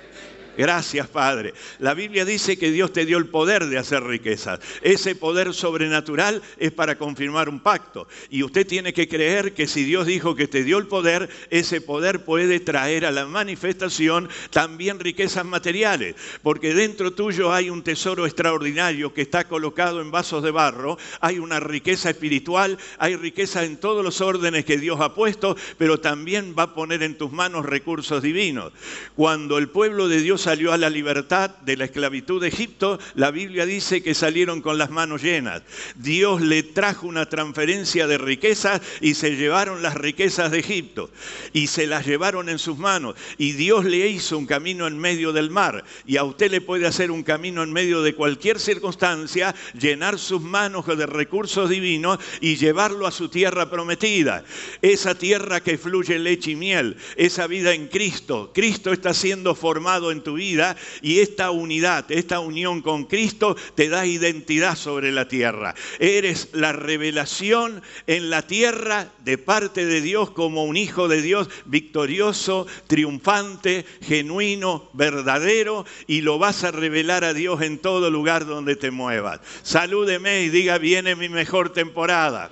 [0.59, 1.55] Gracias, Padre.
[1.79, 4.59] La Biblia dice que Dios te dio el poder de hacer riquezas.
[4.83, 8.09] Ese poder sobrenatural es para confirmar un pacto.
[8.29, 11.81] Y usted tiene que creer que si Dios dijo que te dio el poder, ese
[11.81, 16.17] poder puede traer a la manifestación también riquezas materiales.
[16.43, 20.99] Porque dentro tuyo hay un tesoro extraordinario que está colocado en vasos de barro.
[21.21, 26.01] Hay una riqueza espiritual, hay riqueza en todos los órdenes que Dios ha puesto, pero
[26.01, 28.73] también va a poner en tus manos recursos divinos.
[29.15, 33.31] Cuando el pueblo de Dios salió a la libertad de la esclavitud de Egipto, la
[33.31, 35.61] Biblia dice que salieron con las manos llenas.
[35.95, 41.11] Dios le trajo una transferencia de riquezas y se llevaron las riquezas de Egipto
[41.53, 43.15] y se las llevaron en sus manos.
[43.37, 45.85] Y Dios le hizo un camino en medio del mar.
[46.07, 50.41] Y a usted le puede hacer un camino en medio de cualquier circunstancia, llenar sus
[50.41, 54.45] manos de recursos divinos y llevarlo a su tierra prometida.
[54.81, 58.51] Esa tierra que fluye leche y miel, esa vida en Cristo.
[58.55, 63.91] Cristo está siendo formado en tu vida y esta unidad, esta unión con Cristo te
[63.91, 65.75] da identidad sobre la tierra.
[65.99, 71.51] Eres la revelación en la tierra de parte de Dios como un hijo de Dios
[71.67, 78.77] victorioso, triunfante, genuino, verdadero y lo vas a revelar a Dios en todo lugar donde
[78.77, 79.41] te muevas.
[79.63, 82.51] Salúdeme y diga, viene mi mejor temporada.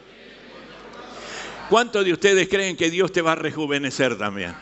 [1.69, 4.55] ¿Cuántos de ustedes creen que Dios te va a rejuvenecer también?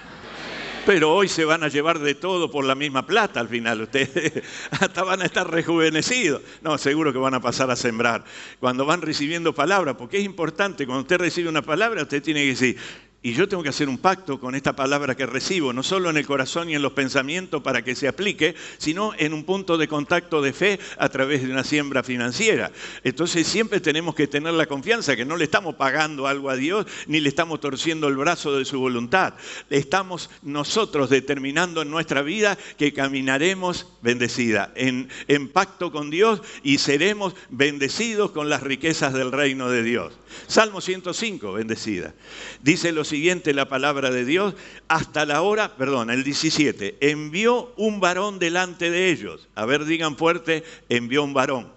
[0.86, 3.82] Pero hoy se van a llevar de todo por la misma plata al final.
[3.82, 6.42] Ustedes hasta van a estar rejuvenecidos.
[6.62, 8.24] No, seguro que van a pasar a sembrar.
[8.60, 12.48] Cuando van recibiendo palabras, porque es importante, cuando usted recibe una palabra, usted tiene que
[12.48, 12.76] decir,
[13.24, 16.18] y yo tengo que hacer un pacto con esta palabra que recibo, no solo en
[16.18, 19.88] el corazón y en los pensamientos para que se aplique, sino en un punto de
[19.88, 22.70] contacto de fe a través de una siembra financiera.
[23.02, 26.84] Entonces siempre tenemos que tener la confianza que no le estamos pagando algo a Dios
[27.06, 29.32] ni le estamos torciendo el brazo de su voluntad.
[29.70, 36.76] Estamos nosotros determinando en nuestra vida que caminaremos bendecida, en, en pacto con Dios y
[36.76, 40.12] seremos bendecidos con las riquezas del reino de Dios.
[40.46, 42.12] Salmo 105, bendecida.
[42.60, 44.55] Dice los siguiente la palabra de Dios,
[44.88, 49.48] hasta la hora, perdón, el 17, envió un varón delante de ellos.
[49.55, 51.72] A ver, digan fuerte, envió un varón.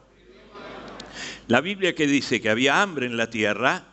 [1.46, 3.86] La Biblia que dice que había hambre en la tierra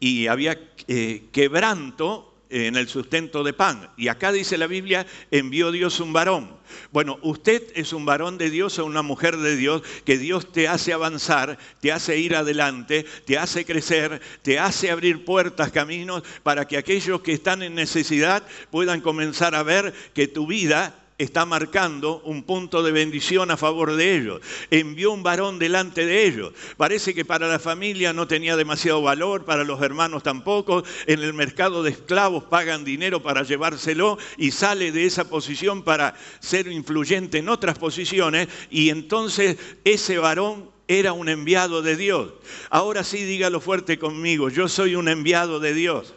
[0.00, 3.90] y había eh, quebranto en el sustento de pan.
[3.98, 6.55] Y acá dice la Biblia, envió Dios un varón.
[6.92, 10.68] Bueno, usted es un varón de Dios o una mujer de Dios que Dios te
[10.68, 16.66] hace avanzar, te hace ir adelante, te hace crecer, te hace abrir puertas, caminos, para
[16.66, 22.20] que aquellos que están en necesidad puedan comenzar a ver que tu vida está marcando
[22.24, 24.40] un punto de bendición a favor de ellos.
[24.70, 26.52] Envió un varón delante de ellos.
[26.76, 30.84] Parece que para la familia no tenía demasiado valor, para los hermanos tampoco.
[31.06, 36.14] En el mercado de esclavos pagan dinero para llevárselo y sale de esa posición para
[36.40, 42.32] ser influyente en otras posiciones y entonces ese varón era un enviado de Dios.
[42.70, 46.14] Ahora sí dígalo fuerte conmigo, yo soy un enviado de Dios.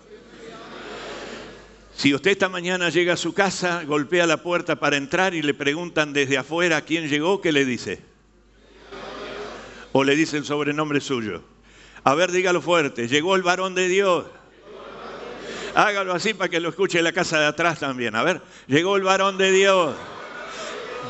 [2.00, 5.54] Si usted esta mañana llega a su casa, golpea la puerta para entrar y le
[5.54, 8.00] preguntan desde afuera quién llegó, ¿qué le dice?
[9.92, 11.44] O le dice el sobrenombre suyo.
[12.06, 14.24] A ver, dígalo fuerte, llegó el varón de Dios.
[15.76, 18.16] Hágalo así para que lo escuche la casa de atrás también.
[18.16, 19.94] A ver, llegó el varón de Dios.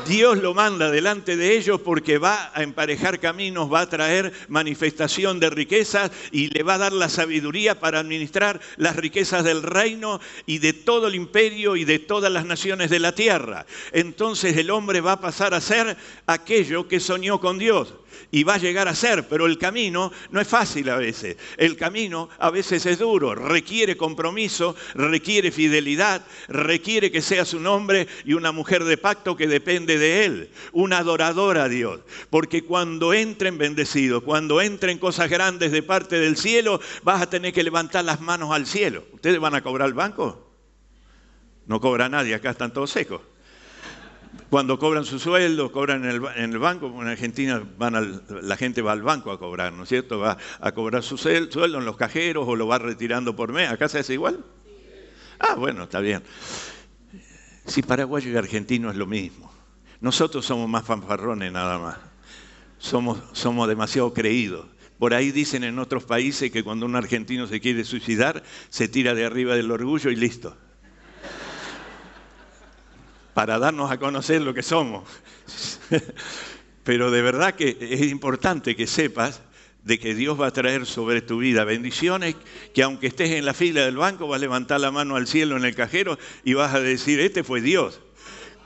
[0.06, 5.40] Dios lo manda delante de ellos porque va a emparejar caminos, va a traer manifestación
[5.40, 10.20] de riquezas y le va a dar la sabiduría para administrar las riquezas del reino
[10.46, 13.66] y de todo el imperio y de todas las naciones de la tierra.
[13.92, 17.94] Entonces el hombre va a pasar a ser aquello que soñó con Dios
[18.30, 21.36] y va a llegar a ser, pero el camino no es fácil a veces.
[21.56, 28.06] El camino a veces es duro, requiere compromiso, requiere fidelidad, requiere que seas un hombre
[28.24, 32.00] y una mujer de pacto que depende de Él, una adoradora a Dios.
[32.30, 37.52] Porque cuando entren bendecidos, cuando entren cosas grandes de parte del cielo, vas a tener
[37.52, 39.04] que levantar las manos al cielo.
[39.12, 40.50] ¿Ustedes van a cobrar el banco?
[41.66, 43.29] No cobra nadie, acá están todos secos
[44.48, 49.02] cuando cobran su sueldo, cobran en el, banco, en Argentina van la gente va al
[49.02, 50.18] banco a cobrar, ¿no es cierto?
[50.18, 53.70] Va a cobrar su sueldo en los cajeros o lo va retirando por mes.
[53.70, 54.44] ¿Acá se hace igual?
[55.38, 56.22] Ah, bueno, está bien.
[57.66, 59.52] Si paraguayo y argentino es lo mismo.
[60.00, 61.98] Nosotros somos más fanfarrones nada más.
[62.78, 64.66] Somos demasiado creídos.
[64.98, 69.14] Por ahí dicen en otros países que cuando un argentino se quiere suicidar, se tira
[69.14, 70.56] de arriba del orgullo y listo
[73.34, 75.04] para darnos a conocer lo que somos.
[76.84, 79.42] Pero de verdad que es importante que sepas
[79.84, 82.36] de que Dios va a traer sobre tu vida bendiciones
[82.74, 85.56] que aunque estés en la fila del banco vas a levantar la mano al cielo
[85.56, 88.00] en el cajero y vas a decir, este fue Dios.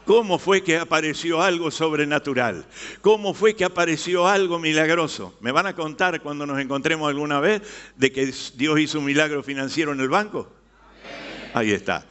[0.05, 2.66] ¿Cómo fue que apareció algo sobrenatural?
[3.00, 5.35] ¿Cómo fue que apareció algo milagroso?
[5.40, 7.62] ¿Me van a contar cuando nos encontremos alguna vez
[7.96, 10.53] de que Dios hizo un milagro financiero en el banco?
[11.55, 12.07] Ahí está.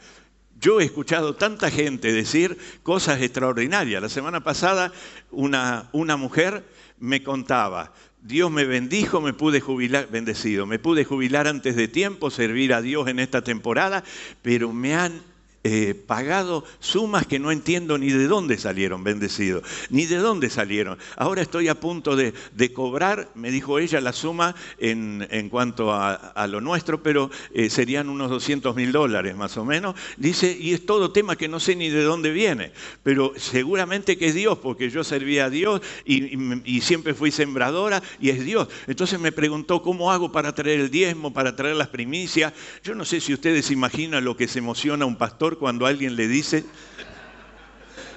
[0.64, 4.00] Yo he escuchado tanta gente decir cosas extraordinarias.
[4.00, 4.92] La semana pasada
[5.30, 6.64] una, una mujer
[6.98, 12.30] me contaba, Dios me bendijo, me pude jubilar, bendecido, me pude jubilar antes de tiempo,
[12.30, 14.04] servir a Dios en esta temporada,
[14.40, 15.20] pero me han
[15.66, 20.98] eh, pagado sumas que no entiendo ni de dónde salieron, bendecidos, ni de dónde salieron.
[21.16, 22.34] Ahora estoy a punto de,
[22.74, 28.28] cobrar, me dijo ella, la suma en, cuanto a, lo nuestro, pero eh, serían unos
[28.28, 29.94] 200 mil dólares más o menos.
[30.18, 32.72] Dice, y es todo tema que no sé ni de dónde viene,
[33.02, 38.02] pero seguramente que es Dios, porque yo servía a Dios y, y siempre fui sembradora
[38.20, 38.68] y es Dios.
[38.86, 42.52] Entonces me preguntó, ¿cómo hago para traer el diezmo, para traer las primicias?
[42.82, 46.28] Yo no sé si ustedes imaginan lo que se emociona un pastor cuando alguien le
[46.28, 46.64] dice,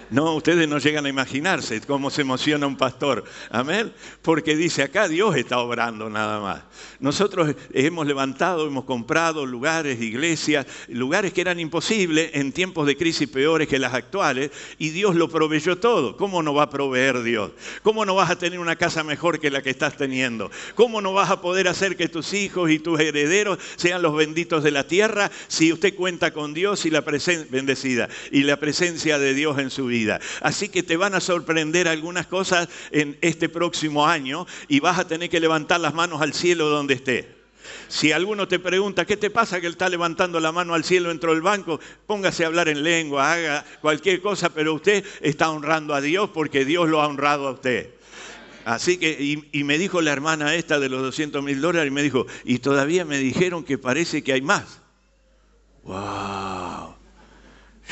[0.09, 3.25] no, ustedes no llegan a imaginarse cómo se emociona un pastor.
[3.49, 3.93] Amén.
[4.21, 6.61] Porque dice, acá Dios está obrando nada más.
[6.99, 13.27] Nosotros hemos levantado, hemos comprado lugares, iglesias, lugares que eran imposibles en tiempos de crisis
[13.27, 16.15] peores que las actuales, y Dios lo proveyó todo.
[16.15, 17.51] ¿Cómo no va a proveer Dios?
[17.83, 20.49] ¿Cómo no vas a tener una casa mejor que la que estás teniendo?
[20.75, 24.63] ¿Cómo no vas a poder hacer que tus hijos y tus herederos sean los benditos
[24.63, 29.19] de la tierra si usted cuenta con Dios y la presencia bendecida y la presencia
[29.19, 29.96] de Dios en su vida?
[30.41, 35.07] Así que te van a sorprender algunas cosas en este próximo año y vas a
[35.07, 37.37] tener que levantar las manos al cielo donde esté.
[37.87, 41.09] Si alguno te pregunta, ¿qué te pasa que él está levantando la mano al cielo
[41.09, 41.79] dentro del banco?
[42.05, 46.65] Póngase a hablar en lengua, haga cualquier cosa, pero usted está honrando a Dios porque
[46.65, 47.91] Dios lo ha honrado a usted.
[48.65, 51.93] Así que, y, y me dijo la hermana esta de los 200 mil dólares, y
[51.93, 54.81] me dijo, y todavía me dijeron que parece que hay más.
[55.83, 56.96] ¡Wow!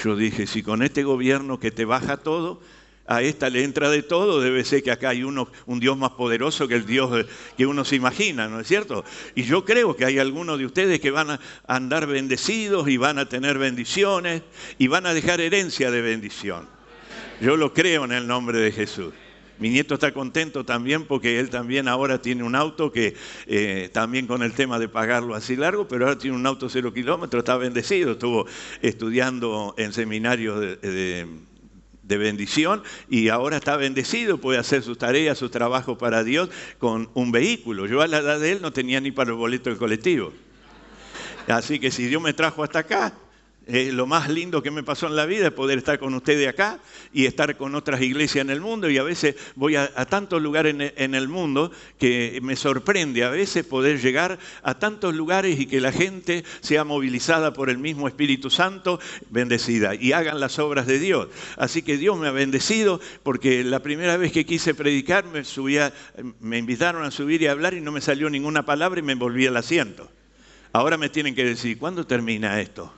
[0.04, 2.62] Yo dije, si con este gobierno que te baja todo,
[3.08, 6.12] a esta le entra de todo, debe ser que acá hay uno, un Dios más
[6.12, 9.06] poderoso que el Dios que uno se imagina, ¿no es cierto?
[9.36, 13.20] Y yo creo que hay algunos de ustedes que van a andar bendecidos y van
[13.20, 14.42] a tener bendiciones
[14.80, 16.68] y van a dejar herencia de bendición.
[17.42, 19.14] Yo lo creo en el nombre de Jesús.
[19.58, 23.16] Mi nieto está contento también porque él también ahora tiene un auto que
[23.48, 26.94] eh, también con el tema de pagarlo así largo, pero ahora tiene un auto cero
[26.94, 28.46] kilómetros, está bendecido, estuvo
[28.82, 31.26] estudiando en seminario de,
[32.06, 37.10] de bendición y ahora está bendecido, puede hacer sus tareas, su trabajo para Dios con
[37.14, 37.88] un vehículo.
[37.88, 40.32] Yo a la edad de él no tenía ni para el boleto del colectivo.
[41.48, 43.14] Así que si Dios me trajo hasta acá,
[43.68, 46.80] lo más lindo que me pasó en la vida es poder estar con ustedes acá
[47.12, 48.90] y estar con otras iglesias en el mundo.
[48.90, 53.66] Y a veces voy a, tantos lugares en, el mundo que me sorprende a veces
[53.66, 58.52] poder llegar a tantos lugares y que la gente sea movilizada por el mismo Espíritu
[58.52, 59.00] Santo,
[59.30, 61.30] bendecida, y hagan las obras de Dios.
[61.58, 65.92] Así que Dios me ha bendecido porque la primera vez que quise predicar me, subía,
[66.40, 69.16] me invitaron a subir y a hablar y no me salió ninguna palabra y me
[69.16, 70.12] volví al asiento.
[70.72, 72.94] Ahora me tienen que decir, ¿cuándo termina esto?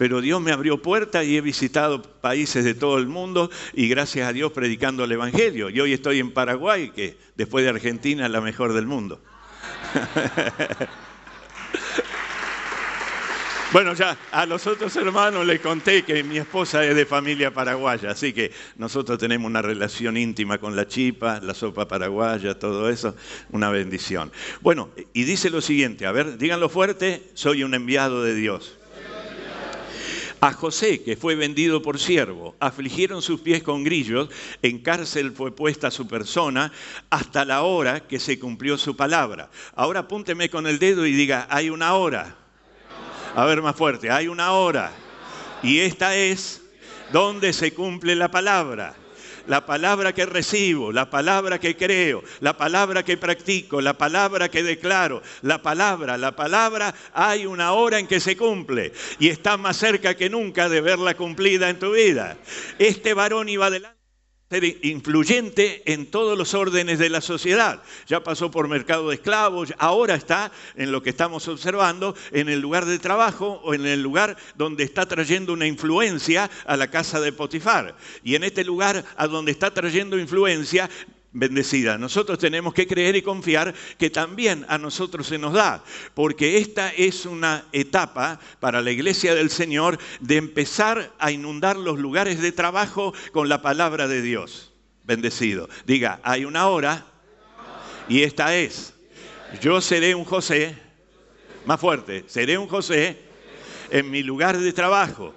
[0.00, 4.26] Pero Dios me abrió puertas y he visitado países de todo el mundo y gracias
[4.26, 5.68] a Dios predicando el Evangelio.
[5.68, 9.20] Y hoy estoy en Paraguay, que después de Argentina es la mejor del mundo.
[13.72, 18.10] Bueno, ya a los otros hermanos les conté que mi esposa es de familia paraguaya,
[18.10, 23.14] así que nosotros tenemos una relación íntima con la chipa, la sopa paraguaya, todo eso,
[23.52, 24.32] una bendición.
[24.60, 28.79] Bueno, y dice lo siguiente, a ver, díganlo fuerte, soy un enviado de Dios.
[30.42, 34.30] A José, que fue vendido por siervo, afligieron sus pies con grillos,
[34.62, 36.72] en cárcel fue puesta su persona
[37.10, 39.50] hasta la hora que se cumplió su palabra.
[39.74, 42.36] Ahora apúnteme con el dedo y diga, hay una hora.
[43.34, 44.92] A ver más fuerte, hay una hora.
[45.62, 46.62] Y esta es
[47.12, 48.94] donde se cumple la palabra.
[49.46, 54.62] La palabra que recibo, la palabra que creo, la palabra que practico, la palabra que
[54.62, 59.76] declaro, la palabra, la palabra, hay una hora en que se cumple y está más
[59.76, 62.36] cerca que nunca de verla cumplida en tu vida.
[62.78, 63.99] Este varón iba adelante
[64.50, 67.84] ser influyente en todos los órdenes de la sociedad.
[68.08, 72.58] Ya pasó por mercado de esclavos, ahora está en lo que estamos observando, en el
[72.58, 77.20] lugar de trabajo o en el lugar donde está trayendo una influencia a la casa
[77.20, 77.96] de Potifar.
[78.24, 80.90] Y en este lugar a donde está trayendo influencia,
[81.32, 81.98] bendecida.
[81.98, 86.90] Nosotros tenemos que creer y confiar que también a nosotros se nos da, porque esta
[86.90, 92.52] es una etapa para la iglesia del Señor de empezar a inundar los lugares de
[92.52, 94.72] trabajo con la palabra de Dios.
[95.04, 95.68] Bendecido.
[95.86, 97.06] Diga, hay una hora
[98.08, 98.94] y esta es.
[99.60, 100.76] Yo seré un José,
[101.64, 103.18] más fuerte, seré un José
[103.90, 105.34] en mi lugar de trabajo,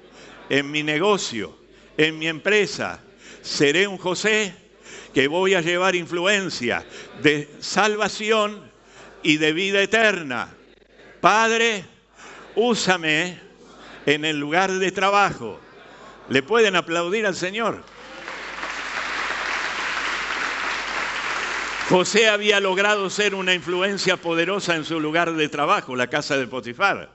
[0.50, 1.58] en mi negocio,
[1.98, 3.00] en mi empresa.
[3.42, 4.63] Seré un José
[5.14, 6.86] que voy a llevar influencia
[7.22, 8.72] de salvación
[9.22, 10.50] y de vida eterna.
[11.22, 11.86] Padre,
[12.56, 13.40] úsame
[14.06, 15.60] en el lugar de trabajo.
[16.30, 17.84] ¿Le pueden aplaudir al Señor?
[21.90, 26.48] José había logrado ser una influencia poderosa en su lugar de trabajo, la casa de
[26.48, 27.12] Potifar.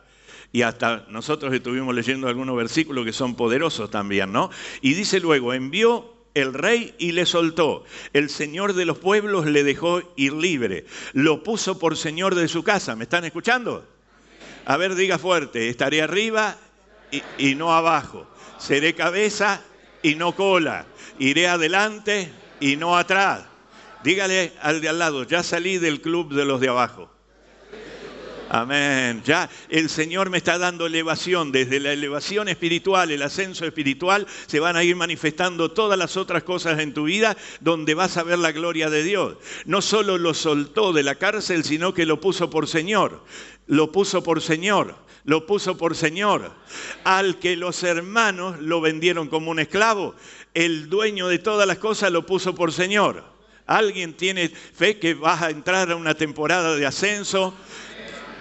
[0.52, 4.50] Y hasta nosotros estuvimos leyendo algunos versículos que son poderosos también, ¿no?
[4.80, 7.84] Y dice luego, envió el rey y le soltó.
[8.12, 10.86] El señor de los pueblos le dejó ir libre.
[11.12, 12.96] Lo puso por señor de su casa.
[12.96, 13.86] ¿Me están escuchando?
[14.64, 15.68] A ver, diga fuerte.
[15.68, 16.56] Estaré arriba
[17.38, 18.26] y, no abajo.
[18.58, 19.62] Seré cabeza
[20.02, 20.86] y no cola.
[21.18, 22.30] Iré adelante
[22.60, 23.44] y no atrás.
[24.04, 27.10] Dígale al de al lado, ya salí del club de los de abajo.
[28.50, 29.22] Amén.
[29.26, 31.52] Ya el Señor me está dando elevación.
[31.52, 36.44] Desde la elevación espiritual, el ascenso espiritual, se van a ir manifestando todas las otras
[36.44, 39.36] cosas en tu vida donde vas a ver la gloria de Dios.
[39.66, 43.22] No solo lo soltó de la cárcel, sino que lo puso por Señor.
[43.66, 44.96] Lo puso por Señor.
[45.24, 46.50] Lo puso por Señor.
[47.04, 50.14] Al que los hermanos lo vendieron como un esclavo,
[50.54, 53.24] el dueño de todas las cosas lo puso por Señor.
[53.66, 57.54] ¿Alguien tiene fe que vas a entrar a una temporada de ascenso?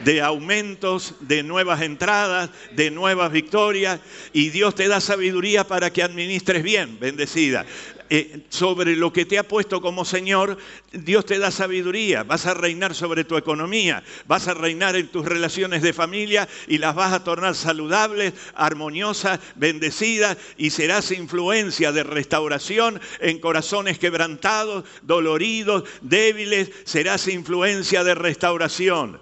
[0.04, 4.00] De aumentos, de nuevas entradas, de nuevas victorias,
[4.34, 7.66] y Dios te da sabiduría para que administres bien, bendecida.
[8.10, 10.58] Eh, sobre lo que te ha puesto como Señor,
[10.94, 15.26] Dios te da sabiduría, vas a reinar sobre tu economía, vas a reinar en tus
[15.26, 22.04] relaciones de familia y las vas a tornar saludables, armoniosas, bendecidas y serás influencia de
[22.04, 29.20] restauración en corazones quebrantados, doloridos, débiles, serás influencia de restauración.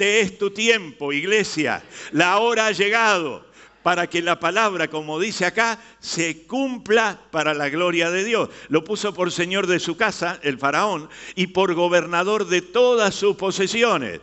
[0.00, 1.82] Es tu tiempo, iglesia,
[2.12, 3.44] la hora ha llegado
[3.82, 8.48] para que la palabra, como dice acá, se cumpla para la gloria de Dios.
[8.68, 13.36] Lo puso por señor de su casa, el faraón, y por gobernador de todas sus
[13.36, 14.20] posesiones.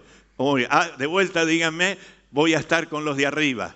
[0.70, 2.00] Ah, de vuelta, díganme,
[2.32, 3.76] voy a estar con los de arriba.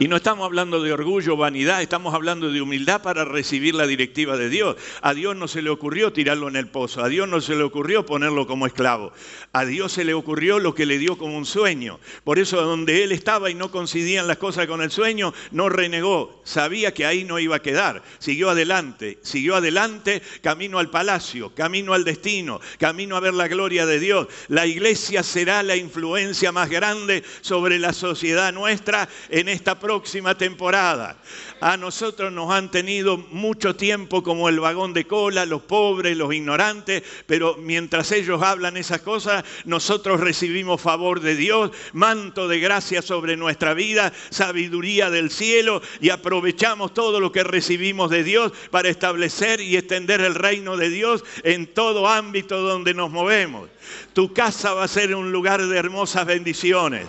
[0.00, 4.36] Y no estamos hablando de orgullo, vanidad, estamos hablando de humildad para recibir la directiva
[4.36, 4.76] de Dios.
[5.02, 7.64] A Dios no se le ocurrió tirarlo en el pozo, a Dios no se le
[7.64, 9.12] ocurrió ponerlo como esclavo.
[9.52, 11.98] A Dios se le ocurrió lo que le dio como un sueño.
[12.22, 16.42] Por eso donde él estaba y no coincidían las cosas con el sueño, no renegó.
[16.44, 18.04] Sabía que ahí no iba a quedar.
[18.20, 23.84] Siguió adelante, siguió adelante, camino al palacio, camino al destino, camino a ver la gloria
[23.84, 24.28] de Dios.
[24.46, 31.16] La iglesia será la influencia más grande sobre la sociedad nuestra en esta próxima temporada.
[31.62, 36.34] A nosotros nos han tenido mucho tiempo como el vagón de cola, los pobres, los
[36.34, 43.00] ignorantes, pero mientras ellos hablan esas cosas, nosotros recibimos favor de Dios, manto de gracia
[43.00, 48.90] sobre nuestra vida, sabiduría del cielo y aprovechamos todo lo que recibimos de Dios para
[48.90, 53.70] establecer y extender el reino de Dios en todo ámbito donde nos movemos.
[54.12, 57.06] Tu casa va a ser un lugar de hermosas bendiciones.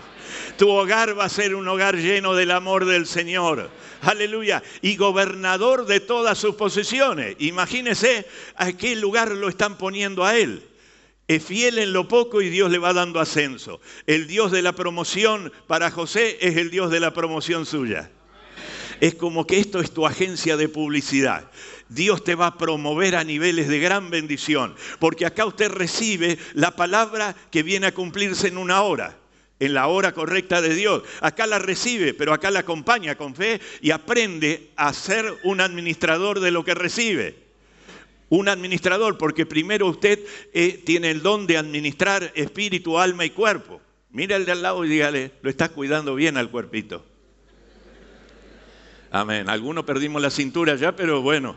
[0.59, 3.69] Tu hogar va a ser un hogar lleno del amor del Señor.
[4.01, 4.61] Aleluya.
[4.81, 7.37] Y gobernador de todas sus posesiones.
[7.39, 10.67] Imagínese a qué lugar lo están poniendo a él.
[11.29, 13.79] es fiel en lo poco y Dios le va dando ascenso.
[14.05, 18.11] El Dios de la promoción para José es el Dios de la promoción suya.
[18.99, 21.49] Es como que esto es tu agencia de publicidad.
[21.87, 26.75] Dios te va a promover a niveles de gran bendición, porque acá usted recibe la
[26.75, 29.15] palabra que viene a cumplirse en una hora
[29.59, 31.03] en la hora correcta de Dios.
[31.21, 36.39] Acá la recibe, pero acá la acompaña con fe y aprende a ser un administrador
[36.39, 37.49] de lo que recibe.
[38.29, 40.19] Un administrador, porque primero usted
[40.53, 43.81] eh, tiene el don de administrar espíritu, alma y cuerpo.
[44.11, 47.05] Mira el de al lado y dígale, lo estás cuidando bien al cuerpito.
[49.11, 49.49] Amén.
[49.49, 51.55] Algunos perdimos la cintura ya, pero bueno,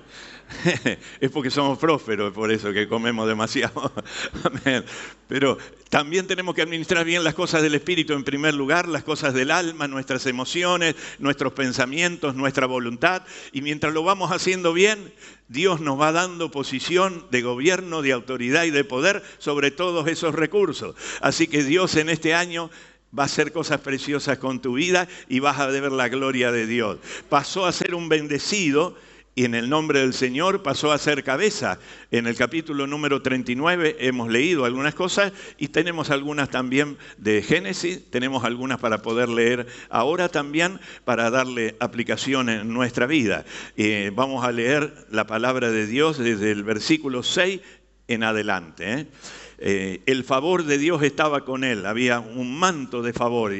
[1.20, 3.93] es porque somos prósperos, por eso que comemos demasiado.
[4.45, 4.84] Amén.
[5.28, 9.34] Pero también tenemos que administrar bien las cosas del espíritu en primer lugar, las cosas
[9.34, 13.22] del alma, nuestras emociones, nuestros pensamientos, nuestra voluntad.
[13.53, 15.12] Y mientras lo vamos haciendo bien,
[15.49, 20.34] Dios nos va dando posición de gobierno, de autoridad y de poder sobre todos esos
[20.34, 20.97] recursos.
[21.20, 22.70] Así que Dios en este año
[23.16, 26.66] va a hacer cosas preciosas con tu vida y vas a ver la gloria de
[26.66, 26.99] Dios.
[27.28, 28.97] Pasó a ser un bendecido
[29.35, 31.78] y en el nombre del Señor pasó a ser cabeza.
[32.11, 38.11] En el capítulo número 39 hemos leído algunas cosas y tenemos algunas también de Génesis,
[38.11, 43.45] tenemos algunas para poder leer ahora también para darle aplicación en nuestra vida.
[43.76, 47.61] Eh, vamos a leer la palabra de Dios desde el versículo 6
[48.09, 48.93] en adelante.
[48.93, 49.07] ¿eh?
[49.64, 53.52] Eh, el favor de Dios estaba con él, había un manto de favor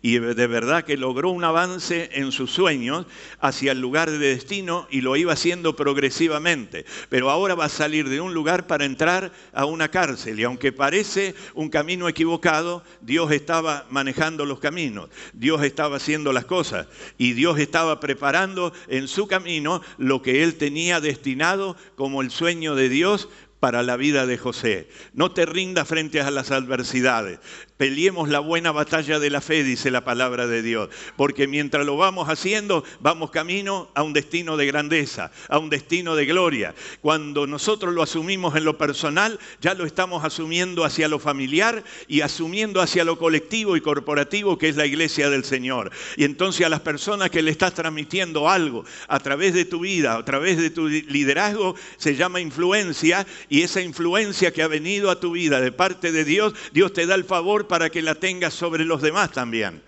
[0.00, 3.04] y de verdad que logró un avance en sus sueños
[3.40, 6.86] hacia el lugar de destino y lo iba haciendo progresivamente.
[7.10, 10.72] Pero ahora va a salir de un lugar para entrar a una cárcel y aunque
[10.72, 16.86] parece un camino equivocado, Dios estaba manejando los caminos, Dios estaba haciendo las cosas
[17.18, 22.74] y Dios estaba preparando en su camino lo que él tenía destinado como el sueño
[22.74, 23.28] de Dios
[23.60, 24.88] para la vida de José.
[25.12, 27.38] No te rindas frente a las adversidades.
[27.80, 31.96] Peleemos la buena batalla de la fe, dice la palabra de Dios, porque mientras lo
[31.96, 36.74] vamos haciendo, vamos camino a un destino de grandeza, a un destino de gloria.
[37.00, 42.20] Cuando nosotros lo asumimos en lo personal, ya lo estamos asumiendo hacia lo familiar y
[42.20, 45.90] asumiendo hacia lo colectivo y corporativo que es la iglesia del Señor.
[46.18, 50.18] Y entonces a las personas que le estás transmitiendo algo a través de tu vida,
[50.18, 55.18] a través de tu liderazgo, se llama influencia y esa influencia que ha venido a
[55.18, 58.52] tu vida de parte de Dios, Dios te da el favor para que la tengas
[58.52, 59.80] sobre los demás también.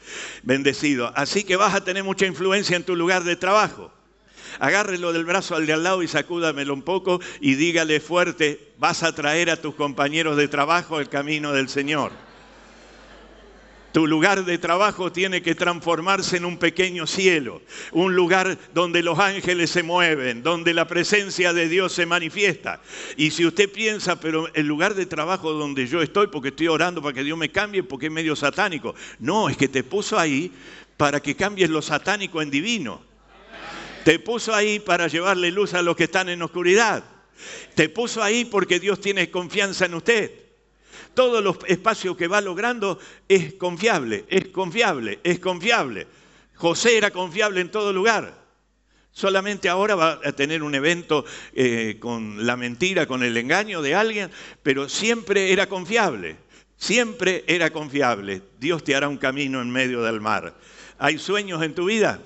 [0.45, 1.13] Bendecido.
[1.17, 3.93] Así que vas a tener mucha influencia en tu lugar de trabajo.
[4.61, 9.03] Agárrelo del brazo al de al lado y sacúdamelo un poco y dígale fuerte, vas
[9.03, 12.13] a traer a tus compañeros de trabajo el camino del Señor.
[13.93, 17.61] Tu lugar de trabajo tiene que transformarse en un pequeño cielo,
[17.93, 22.81] un lugar donde los ángeles se mueven, donde la presencia de Dios se manifiesta.
[23.19, 27.03] Y si usted piensa, pero el lugar de trabajo donde yo estoy, porque estoy orando
[27.03, 28.95] para que Dios me cambie, porque es medio satánico.
[29.19, 30.51] No, es que te puso ahí
[30.97, 33.03] para que cambies lo satánico en divino.
[34.05, 37.05] Te puso ahí para llevarle luz a los que están en oscuridad.
[37.75, 40.42] Te puso ahí porque Dios tiene confianza en usted.
[41.15, 42.99] Todos los espacios que va logrando
[43.29, 46.07] es confiable, es confiable, es confiable.
[46.55, 48.43] José era confiable en todo lugar.
[49.11, 53.95] Solamente ahora va a tener un evento eh, con la mentira, con el engaño de
[53.95, 54.31] alguien,
[54.63, 56.37] pero siempre era confiable.
[56.77, 58.43] Siempre era confiable.
[58.59, 60.55] Dios te hará un camino en medio del mar.
[60.99, 62.21] ¿Hay sueños en tu vida?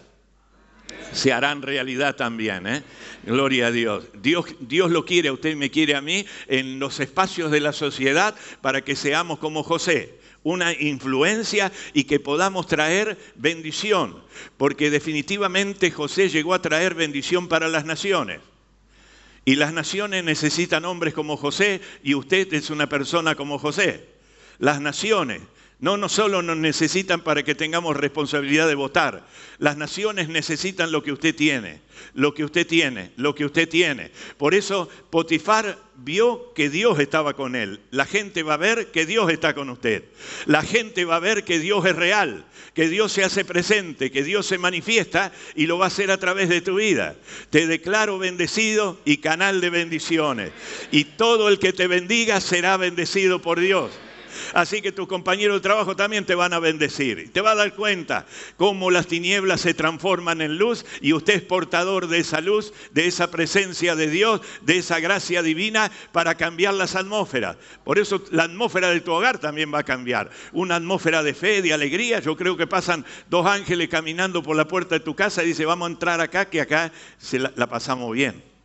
[1.12, 2.66] Se harán realidad también.
[2.66, 2.82] ¿eh?
[3.24, 4.07] Gloria a Dios.
[4.14, 4.47] Dios.
[4.61, 8.82] Dios lo quiere, usted me quiere a mí, en los espacios de la sociedad para
[8.82, 10.14] que seamos como José
[10.47, 14.22] una influencia y que podamos traer bendición,
[14.57, 18.38] porque definitivamente José llegó a traer bendición para las naciones.
[19.44, 24.07] Y las naciones necesitan hombres como José y usted es una persona como José.
[24.59, 25.40] Las naciones
[25.79, 29.27] no, no solo nos necesitan para que tengamos responsabilidad de votar.
[29.59, 31.83] Las naciones necesitan lo que usted tiene,
[32.14, 34.11] lo que usted tiene, lo que usted tiene.
[34.39, 37.81] Por eso Potifar vio que Dios estaba con él.
[37.91, 40.05] La gente va a ver que Dios está con usted.
[40.47, 44.22] La gente va a ver que Dios es real, que Dios se hace presente, que
[44.22, 47.16] Dios se manifiesta y lo va a hacer a través de tu vida.
[47.51, 50.53] Te declaro bendecido y canal de bendiciones.
[50.91, 53.91] Y todo el que te bendiga será bendecido por Dios.
[54.53, 57.32] Así que tus compañeros de trabajo también te van a bendecir.
[57.32, 58.26] Te va a dar cuenta
[58.57, 63.07] cómo las tinieblas se transforman en luz y usted es portador de esa luz, de
[63.07, 67.57] esa presencia de Dios, de esa gracia divina para cambiar las atmósferas.
[67.84, 70.30] Por eso la atmósfera de tu hogar también va a cambiar.
[70.53, 72.20] Una atmósfera de fe, de alegría.
[72.20, 75.64] Yo creo que pasan dos ángeles caminando por la puerta de tu casa y dice,
[75.64, 78.55] vamos a entrar acá, que acá se la, la pasamos bien.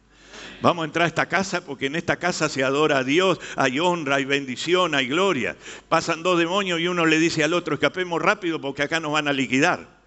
[0.62, 3.80] Vamos a entrar a esta casa porque en esta casa se adora a Dios, hay
[3.80, 5.56] honra, hay bendición, hay gloria.
[5.90, 9.28] Pasan dos demonios y uno le dice al otro, escapemos rápido porque acá nos van
[9.28, 10.02] a liquidar.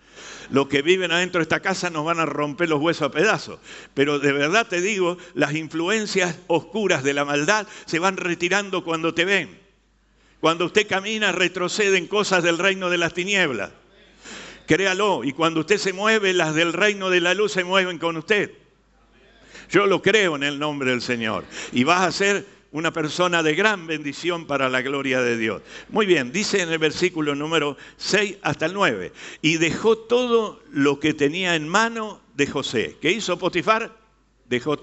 [0.51, 3.59] Los que viven adentro de esta casa nos van a romper los huesos a pedazos.
[3.95, 9.15] Pero de verdad te digo, las influencias oscuras de la maldad se van retirando cuando
[9.15, 9.59] te ven.
[10.41, 13.71] Cuando usted camina, retroceden cosas del reino de las tinieblas.
[14.67, 15.25] Créalo.
[15.25, 18.64] Y cuando usted se mueve, las del reino de la luz se mueven con usted.
[19.71, 21.45] Yo lo creo en el nombre del Señor.
[21.73, 25.63] Y vas a ser una persona de gran bendición para la gloria de Dios.
[25.91, 29.13] Muy bien, dice en el versículo número 6 hasta el 9.
[29.43, 32.97] Y dejó todo lo que tenía en mano de José.
[33.01, 33.97] ¿Qué hizo Potifar?
[34.49, 34.77] Dejó.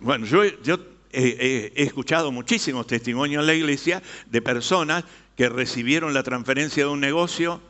[0.00, 0.78] Bueno, yo, yo
[1.12, 5.04] he escuchado muchísimos testimonios en la iglesia de personas
[5.36, 7.60] que recibieron la transferencia de un negocio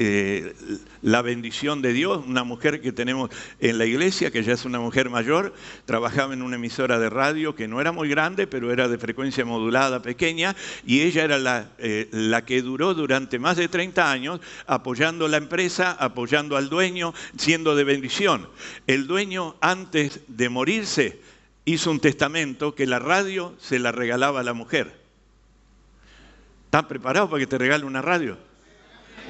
[0.00, 0.54] eh,
[1.02, 4.78] la bendición de Dios, una mujer que tenemos en la iglesia, que ya es una
[4.78, 5.52] mujer mayor,
[5.86, 9.44] trabajaba en una emisora de radio que no era muy grande, pero era de frecuencia
[9.44, 10.54] modulada pequeña,
[10.86, 15.36] y ella era la, eh, la que duró durante más de 30 años apoyando la
[15.36, 18.48] empresa, apoyando al dueño, siendo de bendición.
[18.86, 21.20] El dueño antes de morirse
[21.64, 24.96] hizo un testamento que la radio se la regalaba a la mujer.
[26.66, 28.47] ¿Están preparados para que te regale una radio?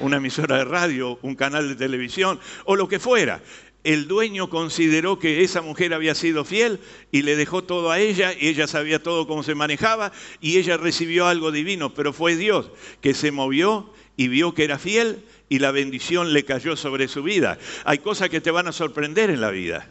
[0.01, 3.41] Una emisora de radio, un canal de televisión o lo que fuera.
[3.83, 6.79] El dueño consideró que esa mujer había sido fiel
[7.11, 10.75] y le dejó todo a ella y ella sabía todo cómo se manejaba y ella
[10.75, 12.71] recibió algo divino, pero fue Dios
[13.01, 17.23] que se movió y vio que era fiel y la bendición le cayó sobre su
[17.23, 17.57] vida.
[17.85, 19.87] Hay cosas que te van a sorprender en la vida.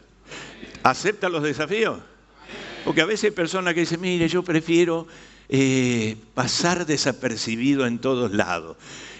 [0.83, 1.99] ¿Acepta los desafíos?
[2.85, 5.07] Porque a veces hay personas que dicen, mire, yo prefiero
[5.49, 8.77] eh, pasar desapercibido en todos lados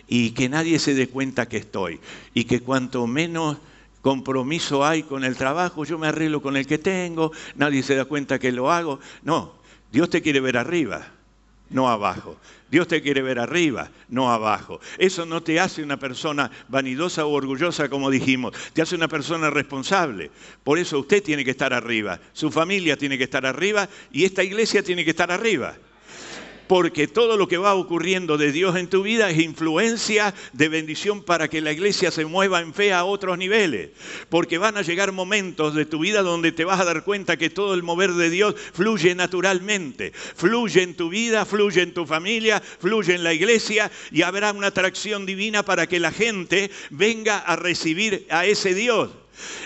[0.07, 1.99] y que nadie se dé cuenta que estoy.
[2.33, 3.57] Y que cuanto menos
[4.01, 8.05] compromiso hay con el trabajo, yo me arreglo con el que tengo, nadie se da
[8.05, 8.99] cuenta que lo hago.
[9.23, 9.55] No,
[9.91, 11.07] Dios te quiere ver arriba,
[11.69, 12.37] no abajo.
[12.69, 14.79] Dios te quiere ver arriba, no abajo.
[14.99, 19.49] Eso no te hace una persona vanidosa o orgullosa, como dijimos, te hace una persona
[19.49, 20.29] responsable.
[20.63, 24.43] Por eso usted tiene que estar arriba, su familia tiene que estar arriba y esta
[24.43, 25.75] iglesia tiene que estar arriba
[26.69, 31.23] porque todo lo que va ocurriendo de Dios en tu vida es influencia de bendición
[31.23, 33.89] para que la iglesia se mueva en fe a otros niveles.
[34.29, 37.49] Porque van a llegar momentos de tu vida donde te vas a dar cuenta que
[37.49, 40.11] todo el mover de Dios fluye naturalmente.
[40.13, 44.67] Fluye en tu vida, fluye en tu familia, fluye en la iglesia y habrá una
[44.67, 49.09] atracción divina para que la gente venga a recibir a ese Dios.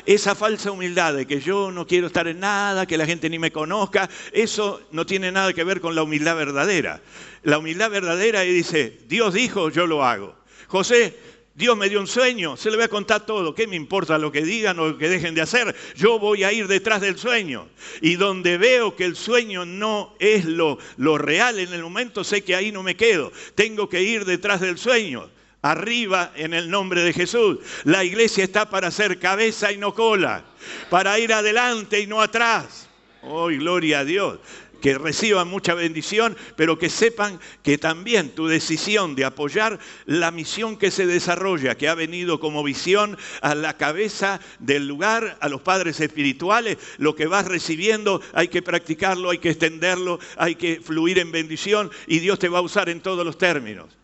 [0.05, 3.39] Esa falsa humildad de que yo no quiero estar en nada, que la gente ni
[3.39, 7.01] me conozca, eso no tiene nada que ver con la humildad verdadera.
[7.43, 10.35] La humildad verdadera dice, Dios dijo, yo lo hago.
[10.67, 11.17] José,
[11.55, 13.53] Dios me dio un sueño, se le voy a contar todo.
[13.53, 15.75] ¿Qué me importa lo que digan o lo que dejen de hacer?
[15.95, 17.67] Yo voy a ir detrás del sueño.
[18.01, 22.43] Y donde veo que el sueño no es lo, lo real en el momento, sé
[22.43, 23.31] que ahí no me quedo.
[23.53, 25.29] Tengo que ir detrás del sueño
[25.63, 27.57] arriba en el nombre de Jesús.
[27.85, 30.43] La iglesia está para ser cabeza y no cola,
[30.91, 32.87] para ir adelante y no atrás.
[33.23, 34.39] Oh, gloria a Dios.
[34.81, 40.75] Que reciban mucha bendición, pero que sepan que también tu decisión de apoyar la misión
[40.75, 45.61] que se desarrolla, que ha venido como visión a la cabeza del lugar, a los
[45.61, 51.17] padres espirituales, lo que vas recibiendo hay que practicarlo, hay que extenderlo, hay que fluir
[51.19, 54.02] en bendición y Dios te va a usar en todos los términos.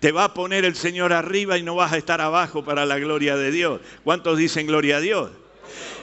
[0.00, 2.98] Te va a poner el Señor arriba y no vas a estar abajo para la
[2.98, 3.80] gloria de Dios.
[4.04, 5.30] ¿Cuántos dicen gloria a Dios?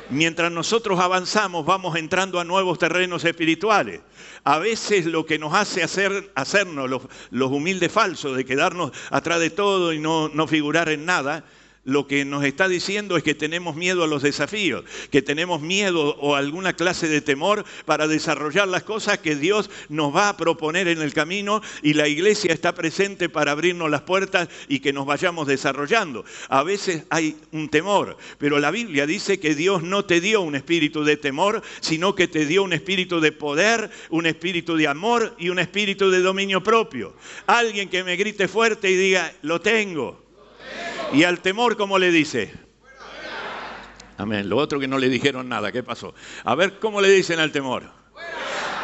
[0.10, 4.02] Mientras nosotros avanzamos, vamos entrando a nuevos terrenos espirituales.
[4.44, 6.90] A veces lo que nos hace hacer, hacernos
[7.32, 11.44] los, humildes falsos, de quedarnos atrás de todo y no, no figurar en nada,
[11.86, 16.16] lo que nos está diciendo es que tenemos miedo a los desafíos, que tenemos miedo
[16.18, 20.88] o alguna clase de temor para desarrollar las cosas que Dios nos va a proponer
[20.88, 25.06] en el camino y la iglesia está presente para abrirnos las puertas y que nos
[25.06, 26.26] vayamos desarrollando.
[26.50, 30.56] A veces hay un temor, pero la Biblia dice que Dios no te dio un
[30.56, 35.36] espíritu de temor, sino que te dio un espíritu de poder, un espíritu de amor
[35.38, 37.14] y un espíritu de dominio propio.
[37.46, 40.25] Alguien que me grite fuerte y diga, lo tengo.
[41.16, 42.52] Y al temor, ¿cómo le dice?
[44.18, 44.50] Amén.
[44.50, 46.14] Lo otro que no le dijeron nada, ¿qué pasó?
[46.44, 47.90] A ver, ¿cómo le dicen al temor?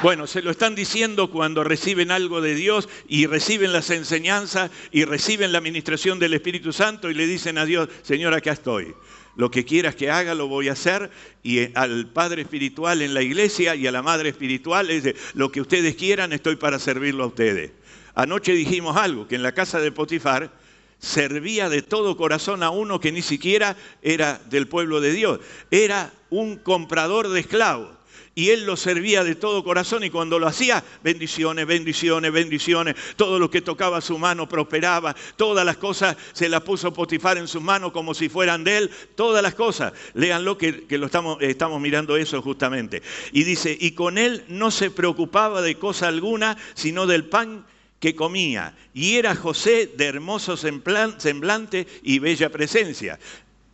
[0.01, 5.03] Bueno, se lo están diciendo cuando reciben algo de Dios y reciben las enseñanzas y
[5.03, 8.95] reciben la administración del Espíritu Santo y le dicen a Dios, Señor, acá estoy.
[9.35, 11.11] Lo que quieras que haga, lo voy a hacer.
[11.43, 15.51] Y al Padre Espiritual en la iglesia y a la Madre Espiritual es de, lo
[15.51, 17.71] que ustedes quieran, estoy para servirlo a ustedes.
[18.15, 20.60] Anoche dijimos algo, que en la casa de Potifar
[21.01, 25.39] servía de todo corazón a uno que ni siquiera era del pueblo de Dios.
[25.71, 27.89] Era un comprador de esclavos.
[28.33, 33.37] y él lo servía de todo corazón y cuando lo hacía, bendiciones, bendiciones, bendiciones, todo
[33.37, 37.61] lo que tocaba su mano prosperaba, todas las cosas se las puso Potifar en sus
[37.61, 39.91] manos como si fueran de él, todas las cosas.
[40.13, 43.01] Léanlo que, que lo estamos, estamos mirando eso justamente.
[43.33, 47.65] Y dice, y con él no se preocupaba de cosa alguna, sino del pan
[48.01, 48.75] que comía.
[48.93, 53.17] Y era José de hermoso semblante y bella presencia.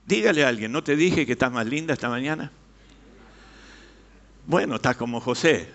[0.06, 2.52] Dígale a alguien, ¿no te dije que estás más linda esta mañana?
[4.46, 5.70] Bueno, estás como José,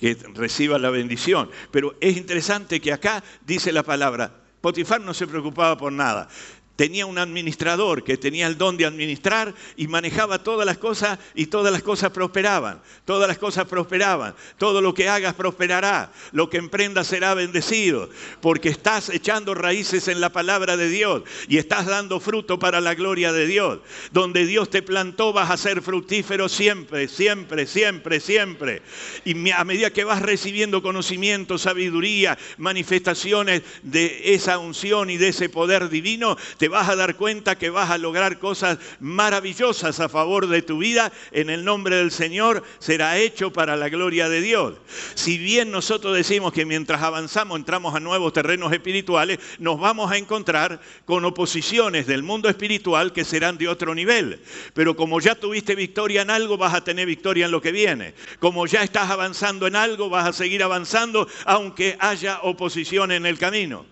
[0.00, 1.50] que reciba la bendición.
[1.70, 6.28] Pero es interesante que acá dice la palabra, Potifar no se preocupaba por nada
[6.76, 11.46] tenía un administrador que tenía el don de administrar y manejaba todas las cosas y
[11.46, 12.80] todas las cosas prosperaban.
[13.04, 14.34] Todas las cosas prosperaban.
[14.58, 16.12] Todo lo que hagas prosperará.
[16.32, 18.08] Lo que emprendas será bendecido.
[18.40, 22.94] Porque estás echando raíces en la palabra de Dios y estás dando fruto para la
[22.94, 23.80] gloria de Dios.
[24.12, 28.82] Donde Dios te plantó vas a ser fructífero siempre, siempre, siempre, siempre.
[29.24, 35.48] Y a medida que vas recibiendo conocimiento, sabiduría, manifestaciones de esa unción y de ese
[35.48, 40.46] poder divino, te vas a dar cuenta que vas a lograr cosas maravillosas a favor
[40.46, 41.10] de tu vida.
[41.32, 44.74] En el nombre del Señor será hecho para la gloria de Dios.
[45.14, 50.18] Si bien nosotros decimos que mientras avanzamos entramos a nuevos terrenos espirituales, nos vamos a
[50.18, 54.40] encontrar con oposiciones del mundo espiritual que serán de otro nivel.
[54.72, 58.14] Pero como ya tuviste victoria en algo, vas a tener victoria en lo que viene.
[58.38, 63.36] Como ya estás avanzando en algo, vas a seguir avanzando aunque haya oposición en el
[63.36, 63.84] camino.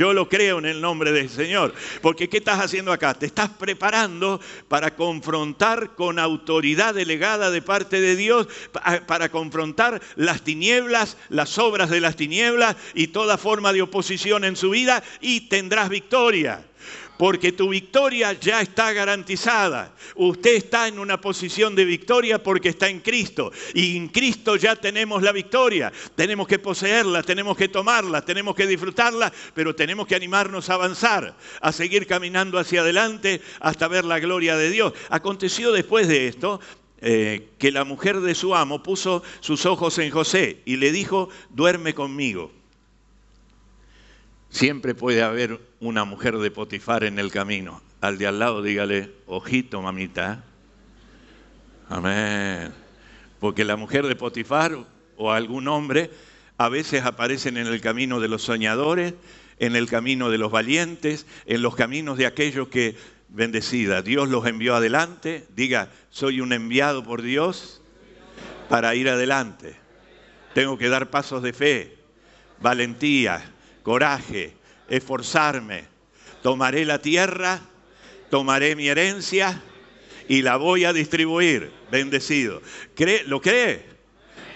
[0.00, 1.74] Yo lo creo en el nombre del Señor.
[2.00, 3.12] Porque ¿qué estás haciendo acá?
[3.12, 8.48] Te estás preparando para confrontar con autoridad delegada de parte de Dios,
[9.06, 14.56] para confrontar las tinieblas, las obras de las tinieblas y toda forma de oposición en
[14.56, 16.64] su vida y tendrás victoria
[17.20, 19.94] porque tu victoria ya está garantizada.
[20.14, 23.52] Usted está en una posición de victoria porque está en Cristo.
[23.74, 25.92] Y en Cristo ya tenemos la victoria.
[26.14, 31.36] Tenemos que poseerla, tenemos que tomarla, tenemos que disfrutarla, pero tenemos que animarnos a avanzar,
[31.60, 34.94] a seguir caminando hacia adelante hasta ver la gloria de Dios.
[35.10, 36.58] Aconteció después de esto
[37.02, 41.28] eh, que la mujer de su amo puso sus ojos en José y le dijo,
[41.50, 42.59] duerme conmigo.
[44.50, 47.80] Siempre puede haber una mujer de Potifar en el camino.
[48.00, 50.44] Al de al lado dígale, ojito mamita.
[51.88, 52.72] Amén.
[53.38, 54.76] Porque la mujer de Potifar
[55.16, 56.10] o algún hombre
[56.58, 59.14] a veces aparecen en el camino de los soñadores,
[59.58, 62.96] en el camino de los valientes, en los caminos de aquellos que,
[63.28, 65.46] bendecida, Dios los envió adelante.
[65.54, 67.80] Diga, soy un enviado por Dios
[68.68, 69.76] para ir adelante.
[70.54, 71.96] Tengo que dar pasos de fe,
[72.60, 73.42] valentía,
[73.90, 74.52] coraje,
[74.88, 75.82] esforzarme.
[76.44, 77.60] Tomaré la tierra,
[78.30, 79.60] tomaré mi herencia
[80.28, 81.72] y la voy a distribuir.
[81.90, 82.62] Bendecido.
[83.26, 83.84] ¿Lo cree?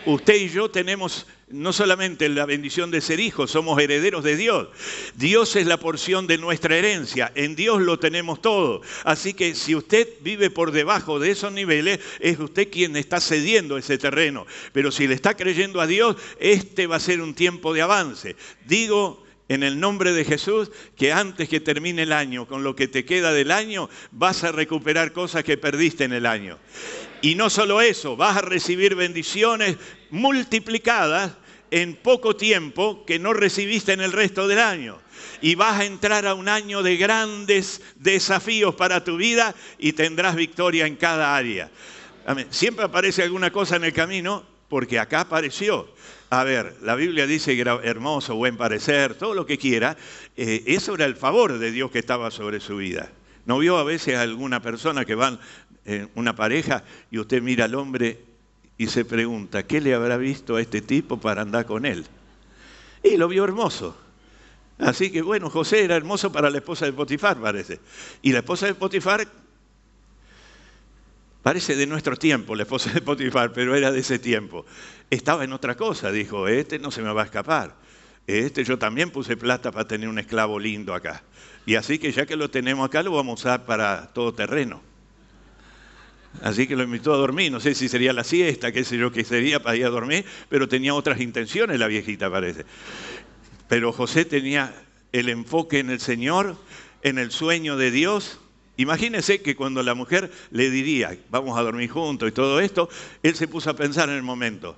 [0.06, 4.68] Usted y yo tenemos no solamente la bendición de ser hijos, somos herederos de Dios.
[5.16, 8.82] Dios es la porción de nuestra herencia, en Dios lo tenemos todo.
[9.02, 13.76] Así que si usted vive por debajo de esos niveles, es usted quien está cediendo
[13.76, 14.46] ese terreno.
[14.72, 18.36] Pero si le está creyendo a Dios, este va a ser un tiempo de avance.
[18.66, 22.88] Digo en el nombre de Jesús que antes que termine el año, con lo que
[22.88, 26.58] te queda del año, vas a recuperar cosas que perdiste en el año.
[27.20, 29.76] Y no solo eso, vas a recibir bendiciones
[30.10, 31.32] multiplicadas
[31.70, 34.98] en poco tiempo que no recibiste en el resto del año.
[35.40, 40.36] Y vas a entrar a un año de grandes desafíos para tu vida y tendrás
[40.36, 41.70] victoria en cada área.
[42.50, 45.88] Siempre aparece alguna cosa en el camino porque acá apareció.
[46.30, 49.96] A ver, la Biblia dice que era hermoso, buen parecer, todo lo que quiera.
[50.36, 53.10] Eh, eso era el favor de Dios que estaba sobre su vida.
[53.46, 55.38] ¿No vio a veces a alguna persona que van
[55.84, 58.20] en una pareja y usted mira al hombre
[58.76, 62.04] y se pregunta, ¿qué le habrá visto a este tipo para andar con él?
[63.02, 63.96] Y lo vio hermoso.
[64.78, 67.80] Así que bueno, José era hermoso para la esposa de Potifar, parece.
[68.22, 69.28] Y la esposa de Potifar
[71.42, 74.64] parece de nuestro tiempo, la esposa de Potifar, pero era de ese tiempo.
[75.14, 77.76] Estaba en otra cosa, dijo, este no se me va a escapar.
[78.26, 81.22] Este yo también puse plata para tener un esclavo lindo acá.
[81.66, 84.82] Y así que ya que lo tenemos acá, lo vamos a usar para todo terreno.
[86.42, 89.12] Así que lo invitó a dormir, no sé si sería la siesta, qué sé yo
[89.12, 92.64] qué sería para ir a dormir, pero tenía otras intenciones la viejita parece.
[93.68, 94.74] Pero José tenía
[95.12, 96.56] el enfoque en el Señor,
[97.02, 98.40] en el sueño de Dios.
[98.76, 102.88] Imagínese que cuando la mujer le diría, vamos a dormir juntos y todo esto,
[103.22, 104.76] él se puso a pensar en el momento,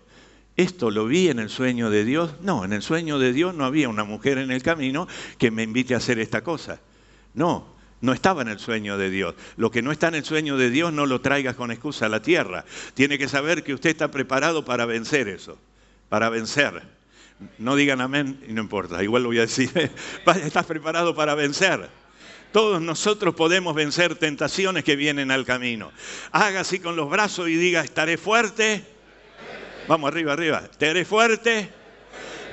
[0.57, 2.35] ¿esto lo vi en el sueño de Dios?
[2.41, 5.07] No, en el sueño de Dios no había una mujer en el camino
[5.39, 6.81] que me invite a hacer esta cosa.
[7.35, 9.35] No, No estaba en el sueño de Dios.
[9.57, 12.09] Lo que no está en el sueño de Dios no lo traigas con excusa a
[12.11, 12.67] la tierra.
[12.93, 15.59] Tiene que saber que usted está preparado para vencer eso,
[16.11, 16.83] para vencer.
[17.59, 19.71] No digan amén y no importa, igual lo voy a decir.
[20.45, 21.89] Estás preparado para vencer.
[22.53, 25.93] Todos nosotros podemos vencer tentaciones que vienen al camino.
[26.33, 28.96] Haga así con los brazos y diga, estaré fuerte.
[29.89, 30.63] Vamos arriba, arriba.
[30.69, 31.69] Estaré fuerte,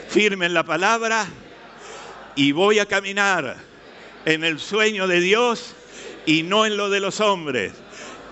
[0.08, 1.26] firme en la palabra
[2.36, 3.58] y voy a caminar
[4.24, 5.74] en el sueño de Dios
[6.28, 7.74] y no en lo de los hombres.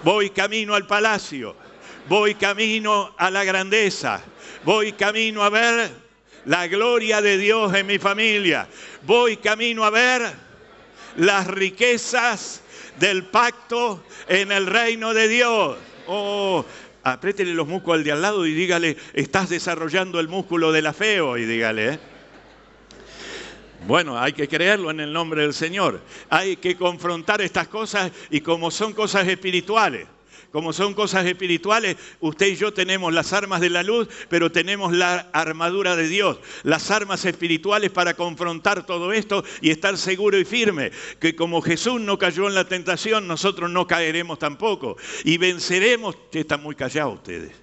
[0.04, 1.56] Voy camino al palacio,
[2.08, 4.22] voy camino a la grandeza,
[4.64, 5.90] voy camino a ver
[6.46, 8.68] la gloria de Dios en mi familia,
[9.02, 10.32] voy camino a ver
[11.18, 12.62] las riquezas
[13.00, 15.78] del pacto en el reino de Dios.
[16.06, 16.66] Oh,
[17.04, 20.94] apriétele los músculos al de al lado y dígale, estás desarrollando el músculo de la
[20.94, 21.94] fe hoy, dígale.
[21.94, 22.00] ¿eh?
[23.88, 26.02] Bueno, hay que creerlo en el nombre del Señor.
[26.30, 30.08] Hay que confrontar estas cosas y como son cosas espirituales.
[30.52, 34.92] Como son cosas espirituales, usted y yo tenemos las armas de la luz, pero tenemos
[34.92, 40.44] la armadura de Dios, las armas espirituales para confrontar todo esto y estar seguro y
[40.44, 44.98] firme, que como Jesús no cayó en la tentación, nosotros no caeremos tampoco.
[45.24, 47.54] Y venceremos, están muy callados ustedes,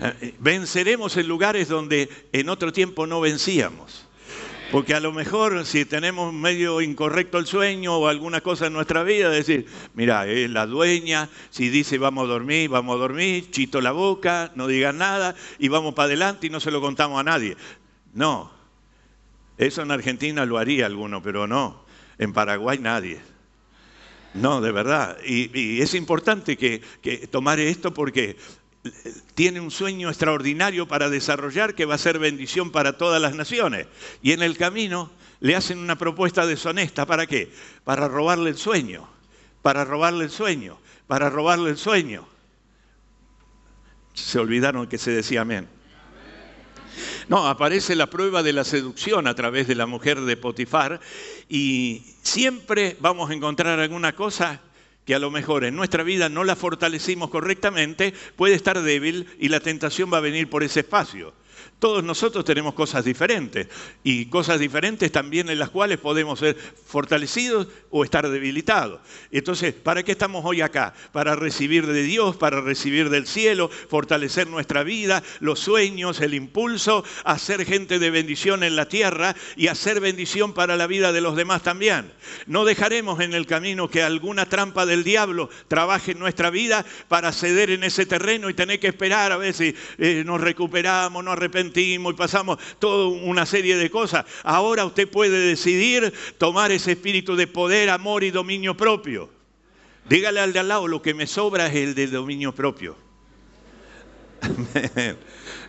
[0.00, 4.08] eh, venceremos en lugares donde en otro tiempo no vencíamos.
[4.72, 9.02] Porque a lo mejor si tenemos medio incorrecto el sueño o alguna cosa en nuestra
[9.02, 13.82] vida, decir, mira, es la dueña, si dice vamos a dormir, vamos a dormir, chito
[13.82, 17.22] la boca, no digas nada y vamos para adelante y no se lo contamos a
[17.22, 17.54] nadie.
[18.14, 18.50] No,
[19.58, 21.84] eso en Argentina lo haría alguno, pero no,
[22.16, 23.20] en Paraguay nadie.
[24.32, 25.18] No, de verdad.
[25.22, 28.38] Y, es importante que, que tomar esto porque
[29.34, 33.86] tiene un sueño extraordinario para desarrollar que va a ser bendición para todas las naciones.
[34.22, 35.10] Y en el camino
[35.40, 37.06] le hacen una propuesta deshonesta.
[37.06, 37.52] ¿Para qué?
[37.84, 39.08] Para robarle el sueño,
[39.62, 42.26] para robarle el sueño, para robarle el sueño.
[44.14, 45.68] Se olvidaron que se decía amén.
[47.28, 51.00] No, aparece la prueba de la seducción a través de la mujer de Potifar
[51.48, 54.60] y siempre vamos a encontrar alguna cosa
[55.04, 59.48] que a lo mejor en nuestra vida no la fortalecimos correctamente, puede estar débil y
[59.48, 61.34] la tentación va a venir por ese espacio.
[61.82, 63.66] Todos nosotros tenemos cosas diferentes
[64.04, 69.00] y cosas diferentes también en las cuales podemos ser fortalecidos o estar debilitados.
[69.32, 70.94] Entonces, ¿para qué estamos hoy acá?
[71.10, 77.04] Para recibir de Dios, para recibir del cielo, fortalecer nuestra vida, los sueños, el impulso,
[77.24, 81.34] hacer gente de bendición en la tierra y hacer bendición para la vida de los
[81.34, 82.12] demás también.
[82.46, 87.32] No dejaremos en el camino que alguna trampa del diablo trabaje en nuestra vida para
[87.32, 91.32] ceder en ese terreno y tener que esperar a ver si eh, nos recuperamos, nos
[91.32, 94.24] arrepentimos y pasamos toda una serie de cosas.
[94.42, 99.30] Ahora usted puede decidir tomar ese espíritu de poder, amor y dominio propio.
[100.08, 102.96] Dígale al de al lado, lo que me sobra es el de dominio propio.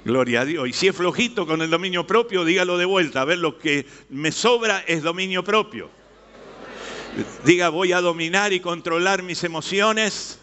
[0.06, 0.68] Gloria a Dios.
[0.68, 3.22] Y si es flojito con el dominio propio, dígalo de vuelta.
[3.22, 5.89] A ver, lo que me sobra es dominio propio.
[7.45, 10.39] Diga, voy a dominar y controlar mis emociones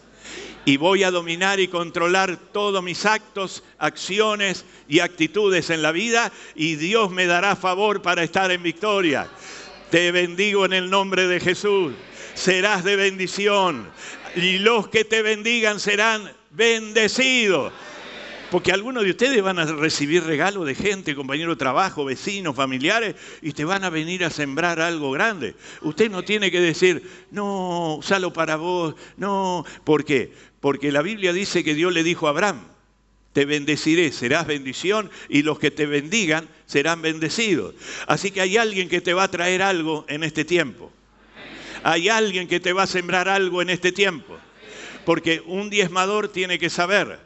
[0.65, 6.31] y voy a dominar y controlar todos mis actos, acciones y actitudes en la vida
[6.55, 9.27] y Dios me dará favor para estar en victoria.
[9.89, 11.93] Te bendigo en el nombre de Jesús.
[12.33, 13.89] Serás de bendición
[14.35, 17.73] y los que te bendigan serán bendecidos.
[18.51, 23.15] Porque algunos de ustedes van a recibir regalos de gente, compañeros de trabajo, vecinos, familiares,
[23.41, 25.55] y te van a venir a sembrar algo grande.
[25.81, 27.01] Usted no tiene que decir,
[27.31, 29.63] no, usalo para vos, no.
[29.85, 30.33] ¿Por qué?
[30.61, 32.61] Porque la Biblia dice que Dios le dijo a Abraham,
[33.33, 37.75] te bendeciré, serás bendición y los que te bendigan serán bendecidos.
[38.07, 40.91] Así que hay alguien que te va a traer algo en este tiempo.
[41.83, 44.37] Hay alguien que te va a sembrar algo en este tiempo.
[45.05, 47.19] Porque un diezmador tiene que saber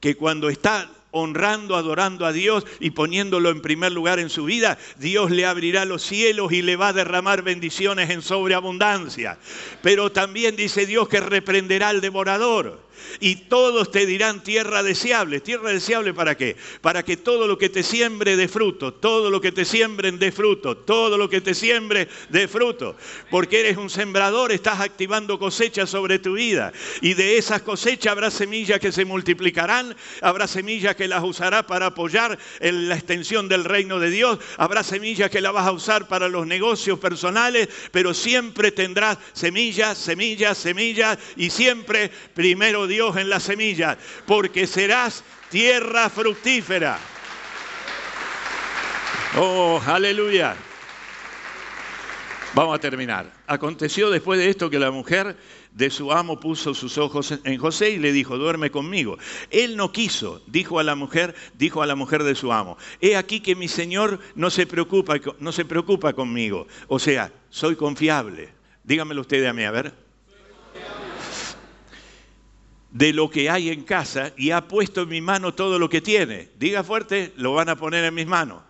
[0.00, 4.78] que cuando está honrando, adorando a Dios y poniéndolo en primer lugar en su vida,
[4.98, 9.38] Dios le abrirá los cielos y le va a derramar bendiciones en sobreabundancia.
[9.82, 12.89] Pero también dice Dios que reprenderá al devorador
[13.20, 15.40] y todos te dirán tierra deseable.
[15.40, 16.56] ¿Tierra deseable para qué?
[16.80, 20.32] Para que todo lo que te siembre dé fruto, todo lo que te siembren dé
[20.32, 22.96] fruto, todo lo que te siembre dé fruto.
[23.30, 26.72] Porque eres un sembrador, estás activando cosechas sobre tu vida.
[27.00, 31.86] Y de esas cosechas habrá semillas que se multiplicarán, habrá semillas que las usarás para
[31.86, 36.08] apoyar en la extensión del reino de Dios, habrá semillas que las vas a usar
[36.08, 43.30] para los negocios personales, pero siempre tendrás semillas, semillas, semillas y siempre primero Dios en
[43.30, 46.98] la semilla, porque serás tierra fructífera.
[49.38, 50.56] Oh, aleluya.
[52.52, 53.32] Vamos a terminar.
[53.46, 55.36] Aconteció después de esto que la mujer
[55.72, 59.18] de su amo puso sus ojos en José y le dijo, duerme conmigo.
[59.50, 63.16] Él no quiso, dijo a la mujer, dijo a la mujer de su amo, he
[63.16, 66.66] aquí que mi señor no se preocupa, no se preocupa conmigo.
[66.88, 68.48] O sea, soy confiable.
[68.82, 70.09] Dígamelo usted a mí, a ver.
[72.90, 76.00] De lo que hay en casa y ha puesto en mi mano todo lo que
[76.00, 76.50] tiene.
[76.58, 78.62] Diga fuerte, lo van a poner en mis manos.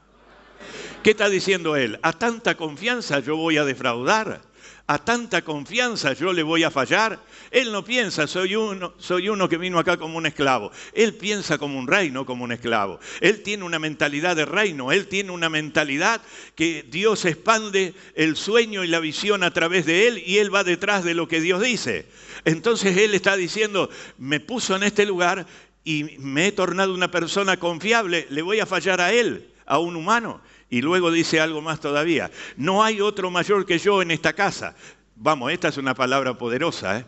[1.03, 1.99] ¿Qué está diciendo él?
[2.03, 4.43] A tanta confianza yo voy a defraudar
[4.91, 7.20] a tanta confianza yo le voy a fallar.
[7.53, 10.72] Él no piensa, soy uno, soy uno que vino acá como un esclavo.
[10.93, 12.99] Él piensa como un rey, no como un esclavo.
[13.20, 16.20] Él tiene una mentalidad de reino, él tiene una mentalidad
[16.57, 20.64] que Dios expande el sueño y la visión a través de él y él va
[20.64, 22.07] detrás de lo que Dios dice.
[22.45, 25.47] Entonces él está diciendo, me puso en este lugar
[25.84, 29.95] y me he tornado una persona confiable, le voy a fallar a él, a un
[29.95, 30.41] humano.
[30.71, 34.77] Y luego dice algo más todavía, no hay otro mayor que yo en esta casa.
[35.16, 37.01] Vamos, esta es una palabra poderosa.
[37.01, 37.05] ¿eh?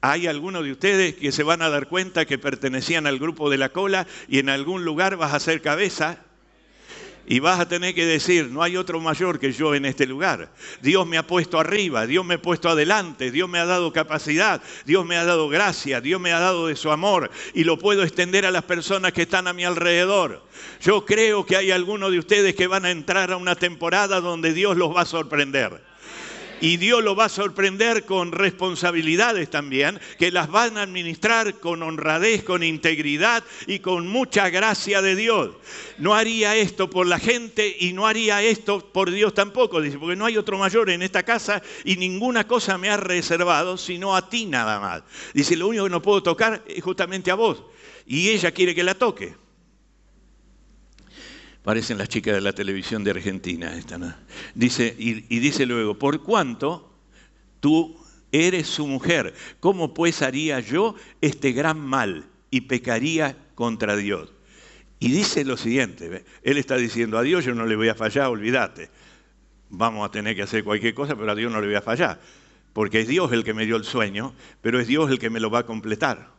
[0.00, 3.58] Hay algunos de ustedes que se van a dar cuenta que pertenecían al grupo de
[3.58, 6.18] la cola y en algún lugar vas a ser cabeza
[7.26, 10.52] y vas a tener que decir, no hay otro mayor que yo en este lugar.
[10.80, 14.60] Dios me ha puesto arriba, Dios me ha puesto adelante, Dios me ha dado capacidad,
[14.84, 18.02] Dios me ha dado gracia, Dios me ha dado de su amor y lo puedo
[18.02, 20.42] extender a las personas que están a mi alrededor.
[20.80, 24.52] Yo creo que hay algunos de ustedes que van a entrar a una temporada donde
[24.52, 25.91] Dios los va a sorprender.
[26.62, 31.82] Y Dios lo va a sorprender con responsabilidades también, que las van a administrar con
[31.82, 35.50] honradez, con integridad y con mucha gracia de Dios.
[35.98, 40.14] No haría esto por la gente y no haría esto por Dios tampoco, dice, porque
[40.14, 44.28] no hay otro mayor en esta casa y ninguna cosa me ha reservado sino a
[44.28, 45.02] ti nada más.
[45.34, 47.60] Dice, lo único que no puedo tocar es justamente a vos.
[48.06, 49.41] Y ella quiere que la toque.
[51.62, 53.76] Parecen las chicas de la televisión de Argentina.
[53.76, 54.18] Esta,
[54.54, 56.92] dice, y, y dice luego, por cuanto
[57.60, 57.96] tú
[58.32, 64.32] eres su mujer, ¿cómo pues haría yo este gran mal y pecaría contra Dios?
[64.98, 68.28] Y dice lo siguiente, él está diciendo, a Dios yo no le voy a fallar,
[68.28, 68.88] olvídate.
[69.68, 72.20] Vamos a tener que hacer cualquier cosa, pero a Dios no le voy a fallar.
[72.72, 75.40] Porque es Dios el que me dio el sueño, pero es Dios el que me
[75.40, 76.30] lo va a completar.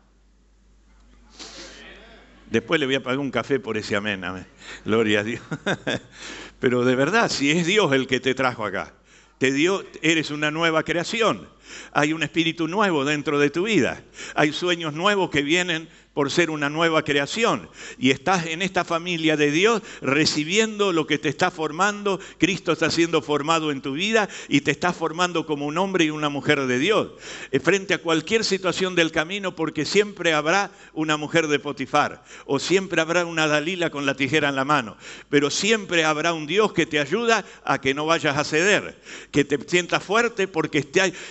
[2.54, 4.24] Después le voy a pagar un café por ese amén,
[4.86, 5.42] Gloria a Dios.
[6.60, 8.94] Pero de verdad, si es Dios el que te trajo acá,
[9.40, 11.50] te dio, eres una nueva creación.
[11.94, 14.04] Hay un espíritu nuevo dentro de tu vida.
[14.36, 17.70] Hay sueños nuevos que vienen por ser una nueva creación.
[17.98, 22.20] Y estás en esta familia de Dios recibiendo lo que te está formando.
[22.38, 26.10] Cristo está siendo formado en tu vida y te está formando como un hombre y
[26.12, 27.10] una mujer de Dios.
[27.52, 32.60] Eh, frente a cualquier situación del camino, porque siempre habrá una mujer de Potifar o
[32.60, 34.98] siempre habrá una Dalila con la tijera en la mano.
[35.30, 39.00] Pero siempre habrá un Dios que te ayuda a que no vayas a ceder,
[39.32, 40.86] que te sientas fuerte porque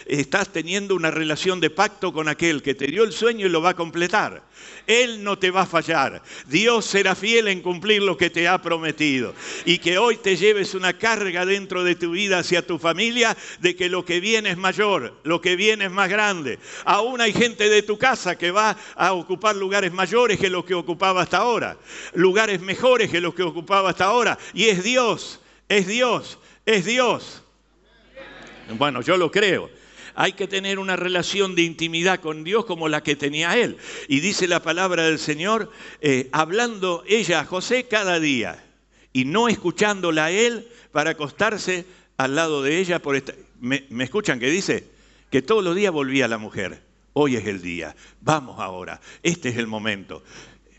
[0.07, 3.63] estás teniendo una relación de pacto con aquel que te dio el sueño y lo
[3.63, 4.43] va a completar.
[4.87, 6.23] Él no te va a fallar.
[6.47, 9.35] Dios será fiel en cumplir lo que te ha prometido.
[9.65, 13.77] Y que hoy te lleves una carga dentro de tu vida hacia tu familia de
[13.77, 16.59] que lo que viene es mayor, lo que viene es más grande.
[16.85, 20.75] Aún hay gente de tu casa que va a ocupar lugares mayores que los que
[20.75, 21.77] ocupaba hasta ahora,
[22.15, 24.39] lugares mejores que los que ocupaba hasta ahora.
[24.55, 27.43] Y es Dios, es Dios, es Dios.
[28.79, 29.82] Bueno, yo lo creo
[30.15, 33.77] hay que tener una relación de intimidad con Dios como la que tenía él.
[34.09, 38.65] Y dice la palabra del Señor, eh, hablando ella a José cada día
[39.13, 41.87] y no escuchándola a él para acostarse
[42.17, 43.01] al lado de ella.
[43.01, 43.23] Por
[43.61, 44.89] ¿Me, ¿Me escuchan que dice?
[45.31, 46.83] Que todos los días volvía la mujer.
[47.15, 50.23] Hoy es el día, vamos ahora, este es el momento.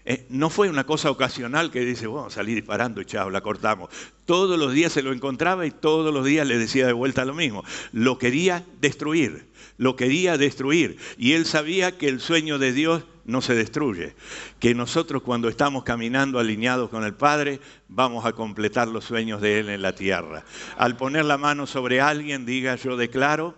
[0.06, 3.90] Eh, no fue una cosa ocasional que dice, bueno, salí disparando y chao, la cortamos.
[4.26, 7.34] Todos los días se lo encontraba y todos los días le decía de vuelta lo
[7.34, 7.64] mismo.
[7.94, 9.48] Lo quería destruir,
[9.78, 10.98] lo quería destruir.
[11.18, 14.16] Y él sabía que el sueño de Dios no se destruye,
[14.60, 19.60] que nosotros cuando estamos caminando alineados con el Padre vamos a completar los sueños de
[19.60, 20.44] Él en la tierra.
[20.78, 23.56] Al poner la mano sobre alguien, diga yo declaro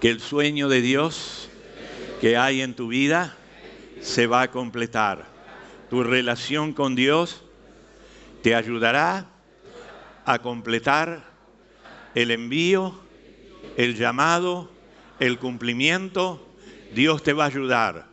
[0.00, 1.48] que el sueño de Dios
[2.20, 3.38] que hay en tu vida
[4.00, 5.26] se va a completar.
[5.90, 7.42] Tu relación con Dios
[8.42, 9.26] te ayudará
[10.24, 11.24] a completar
[12.14, 12.98] el envío,
[13.76, 14.70] el llamado,
[15.18, 16.44] el cumplimiento.
[16.94, 18.06] Dios te va a ayudar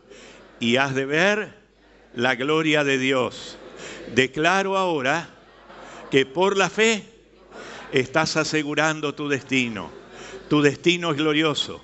[0.59, 1.53] y has de ver
[2.13, 3.57] la gloria de Dios.
[4.13, 5.29] Declaro ahora
[6.11, 7.03] que por la fe
[7.91, 9.91] estás asegurando tu destino.
[10.49, 11.83] Tu destino es glorioso.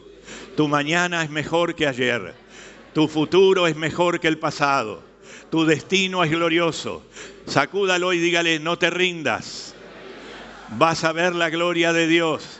[0.55, 2.33] Tu mañana es mejor que ayer.
[2.93, 5.03] Tu futuro es mejor que el pasado.
[5.49, 7.03] Tu destino es glorioso.
[7.45, 9.75] Sacúdalo y dígale, no te rindas.
[10.77, 12.59] Vas a ver la gloria de Dios.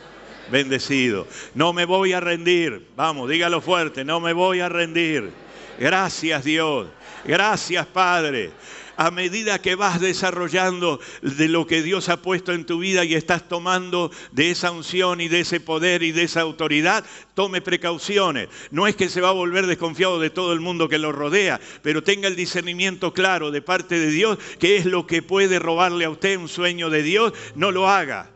[0.50, 1.26] bendecido.
[1.54, 2.88] No me voy a rendir.
[2.96, 5.30] Vamos, dígalo fuerte, no me voy a rendir.
[5.78, 6.88] Gracias Dios.
[7.24, 8.50] Gracias Padre
[8.96, 13.14] a medida que vas desarrollando de lo que Dios ha puesto en tu vida y
[13.14, 18.48] estás tomando de esa unción y de ese poder y de esa autoridad, tome precauciones.
[18.70, 21.60] No es que se va a volver desconfiado de todo el mundo que lo rodea,
[21.82, 26.04] pero tenga el discernimiento claro de parte de Dios que es lo que puede robarle
[26.04, 28.30] a usted un sueño de Dios, no lo haga.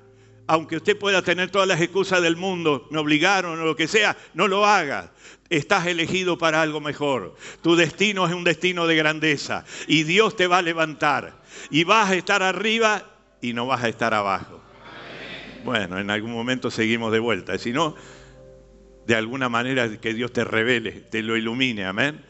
[0.48, 4.16] Aunque usted pueda tener todas las excusas del mundo, me obligaron o lo que sea,
[4.34, 5.12] no lo haga
[5.50, 7.36] estás elegido para algo mejor.
[7.62, 12.10] Tu destino es un destino de grandeza y Dios te va a levantar y vas
[12.10, 13.04] a estar arriba
[13.40, 14.60] y no vas a estar abajo.
[15.64, 17.96] Bueno, en algún momento seguimos de vuelta, si no,
[19.06, 22.20] de alguna manera que Dios te revele, te lo ilumine, amén.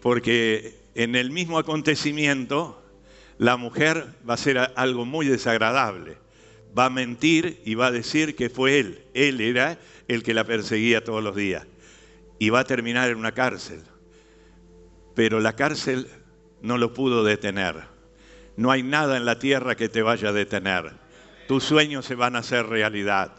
[0.00, 2.82] Porque en el mismo acontecimiento
[3.36, 6.16] la mujer va a ser algo muy desagradable.
[6.78, 9.02] Va a mentir y va a decir que fue él.
[9.14, 11.66] Él era el que la perseguía todos los días
[12.38, 13.82] y va a terminar en una cárcel.
[15.14, 16.08] Pero la cárcel
[16.62, 17.84] no lo pudo detener.
[18.56, 20.92] No hay nada en la tierra que te vaya a detener.
[21.46, 23.32] Tus sueños se van a hacer realidad.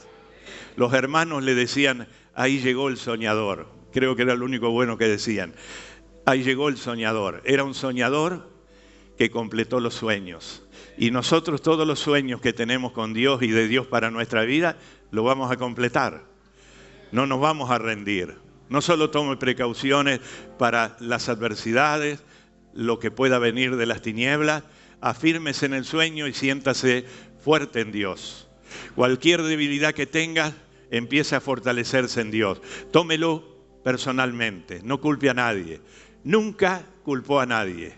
[0.75, 3.67] Los hermanos le decían, ahí llegó el soñador.
[3.91, 5.53] Creo que era lo único bueno que decían.
[6.25, 7.41] Ahí llegó el soñador.
[7.45, 8.49] Era un soñador
[9.17, 10.65] que completó los sueños.
[10.97, 14.77] Y nosotros todos los sueños que tenemos con Dios y de Dios para nuestra vida,
[15.11, 16.23] lo vamos a completar.
[17.11, 18.48] No nos vamos a rendir.
[18.69, 20.19] No solo tome precauciones
[20.57, 22.23] para las adversidades,
[22.73, 24.63] lo que pueda venir de las tinieblas,
[25.01, 27.05] afírmese en el sueño y siéntase
[27.43, 28.47] fuerte en Dios.
[28.95, 30.53] Cualquier debilidad que tenga,
[30.91, 32.61] empiece a fortalecerse en Dios.
[32.91, 33.43] Tómelo
[33.83, 35.81] personalmente, no culpe a nadie.
[36.23, 37.93] Nunca culpó a nadie,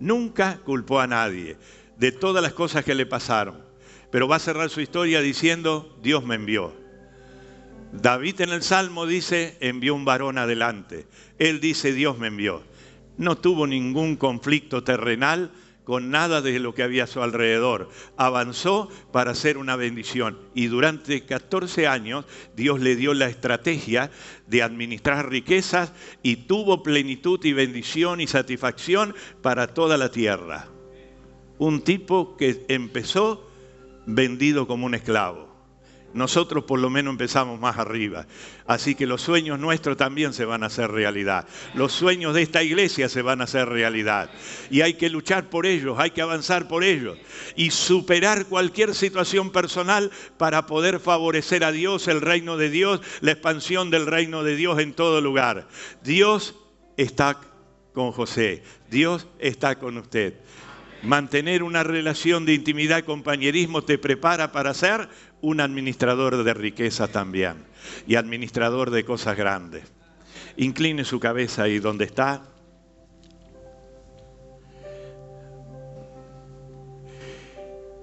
[0.00, 1.56] nunca culpó a nadie
[1.98, 3.64] de todas las cosas que le pasaron.
[4.10, 6.85] Pero va a cerrar su historia diciendo, Dios me envió.
[8.00, 11.06] David en el Salmo dice, envió un varón adelante.
[11.38, 12.62] Él dice, Dios me envió.
[13.16, 15.50] No tuvo ningún conflicto terrenal
[15.84, 17.88] con nada de lo que había a su alrededor.
[18.18, 20.38] Avanzó para hacer una bendición.
[20.54, 24.10] Y durante 14 años Dios le dio la estrategia
[24.46, 25.92] de administrar riquezas
[26.22, 30.68] y tuvo plenitud y bendición y satisfacción para toda la tierra.
[31.58, 33.48] Un tipo que empezó
[34.04, 35.45] vendido como un esclavo
[36.16, 38.26] nosotros por lo menos empezamos más arriba.
[38.66, 41.46] Así que los sueños nuestros también se van a hacer realidad.
[41.74, 44.30] Los sueños de esta iglesia se van a hacer realidad.
[44.70, 47.18] Y hay que luchar por ellos, hay que avanzar por ellos.
[47.54, 53.32] Y superar cualquier situación personal para poder favorecer a Dios, el reino de Dios, la
[53.32, 55.68] expansión del reino de Dios en todo lugar.
[56.02, 56.56] Dios
[56.96, 57.38] está
[57.92, 58.62] con José.
[58.90, 60.34] Dios está con usted.
[61.02, 65.08] Mantener una relación de intimidad y compañerismo te prepara para ser
[65.40, 67.64] un administrador de riqueza también
[68.06, 69.84] y administrador de cosas grandes.
[70.56, 72.42] Incline su cabeza ahí donde está.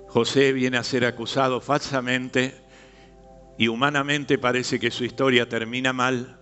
[0.07, 2.53] José viene a ser acusado falsamente
[3.57, 6.39] y humanamente parece que su historia termina mal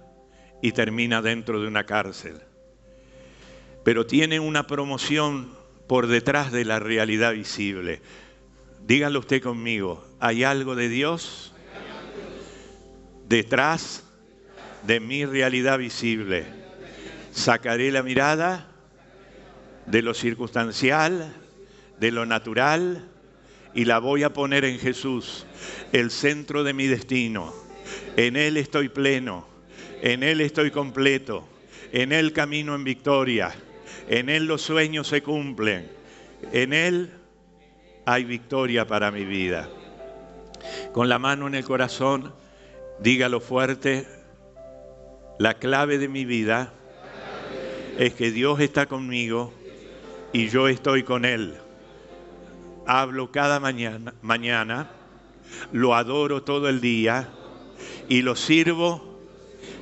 [0.61, 2.41] y termina dentro de una cárcel.
[3.83, 5.53] Pero tiene una promoción
[5.87, 8.01] por detrás de la realidad visible.
[8.85, 11.53] Díganlo usted conmigo, ¿hay algo de Dios
[13.27, 14.03] detrás
[14.85, 16.45] de mi realidad visible?
[17.31, 18.67] Sacaré la mirada
[19.85, 21.33] de lo circunstancial,
[21.99, 23.07] de lo natural,
[23.73, 25.45] y la voy a poner en Jesús,
[25.93, 27.53] el centro de mi destino.
[28.17, 29.47] En Él estoy pleno,
[30.01, 31.47] en Él estoy completo,
[31.93, 33.53] en Él camino en victoria,
[34.09, 35.87] en Él los sueños se cumplen,
[36.51, 37.11] en Él
[38.11, 39.69] hay victoria para mi vida.
[40.91, 42.33] Con la mano en el corazón,
[42.99, 44.05] dígalo fuerte,
[45.39, 46.73] la clave de mi vida
[47.97, 49.53] es que Dios está conmigo
[50.33, 51.55] y yo estoy con Él.
[52.85, 54.91] Hablo cada mañana, mañana,
[55.71, 57.29] lo adoro todo el día
[58.09, 59.21] y lo sirvo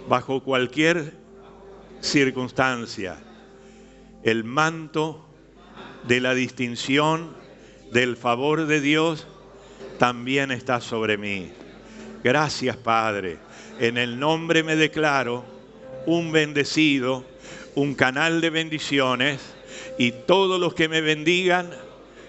[0.07, 1.13] bajo cualquier
[2.01, 3.17] circunstancia.
[4.21, 5.25] El manto
[6.07, 7.39] de la distinción
[7.92, 9.28] del favor de Dios
[9.98, 11.52] también está sobre mí.
[12.24, 13.38] Gracias, Padre.
[13.80, 15.46] En el nombre me declaro
[16.06, 17.26] un bendecido,
[17.76, 19.40] un canal de bendiciones,
[19.98, 21.70] y todos los que me bendigan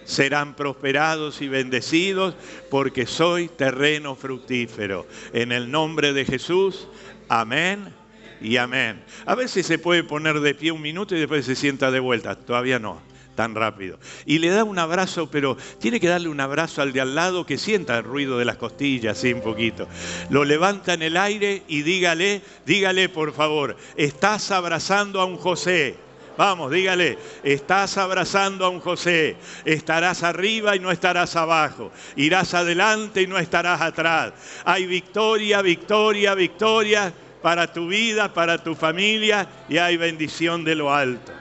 [0.05, 2.35] serán prosperados y bendecidos
[2.69, 5.07] porque soy terreno fructífero.
[5.33, 6.89] En el nombre de Jesús,
[7.29, 7.95] amén
[8.41, 9.03] y amén.
[9.27, 12.35] A si se puede poner de pie un minuto y después se sienta de vuelta.
[12.35, 13.10] Todavía no.
[13.41, 13.99] Tan rápido.
[14.27, 17.47] Y le da un abrazo, pero tiene que darle un abrazo al de al lado
[17.47, 19.89] que sienta el ruido de las costillas, sí, un poquito.
[20.29, 25.95] Lo levanta en el aire y dígale, dígale por favor, estás abrazando a un José.
[26.37, 33.23] Vamos, dígale, estás abrazando a un José, estarás arriba y no estarás abajo, irás adelante
[33.23, 34.35] y no estarás atrás.
[34.67, 37.11] Hay victoria, victoria, victoria
[37.41, 41.33] para tu vida, para tu familia y hay bendición de lo alto.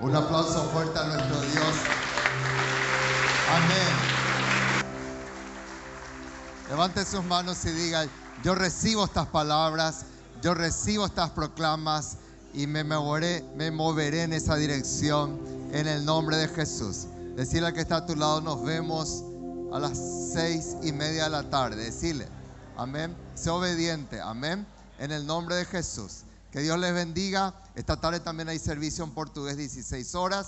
[0.00, 1.76] Un aplauso fuerte a nuestro Dios.
[3.50, 4.14] Amén.
[6.68, 8.06] Levante sus manos y diga,
[8.42, 10.06] yo recibo estas palabras,
[10.42, 12.16] yo recibo estas proclamas
[12.52, 15.38] y me moveré, me moveré en esa dirección
[15.72, 17.06] en el nombre de Jesús.
[17.36, 19.22] Decirle al que está a tu lado, nos vemos
[19.72, 19.98] a las
[20.32, 21.76] seis y media de la tarde.
[21.76, 22.28] Decirle,
[22.76, 23.16] amén.
[23.34, 24.66] Sé obediente, amén.
[24.98, 26.22] En el nombre de Jesús.
[26.50, 27.54] Que Dios les bendiga.
[27.74, 30.42] Esta tarde también hay servicio en portugués 16 horas.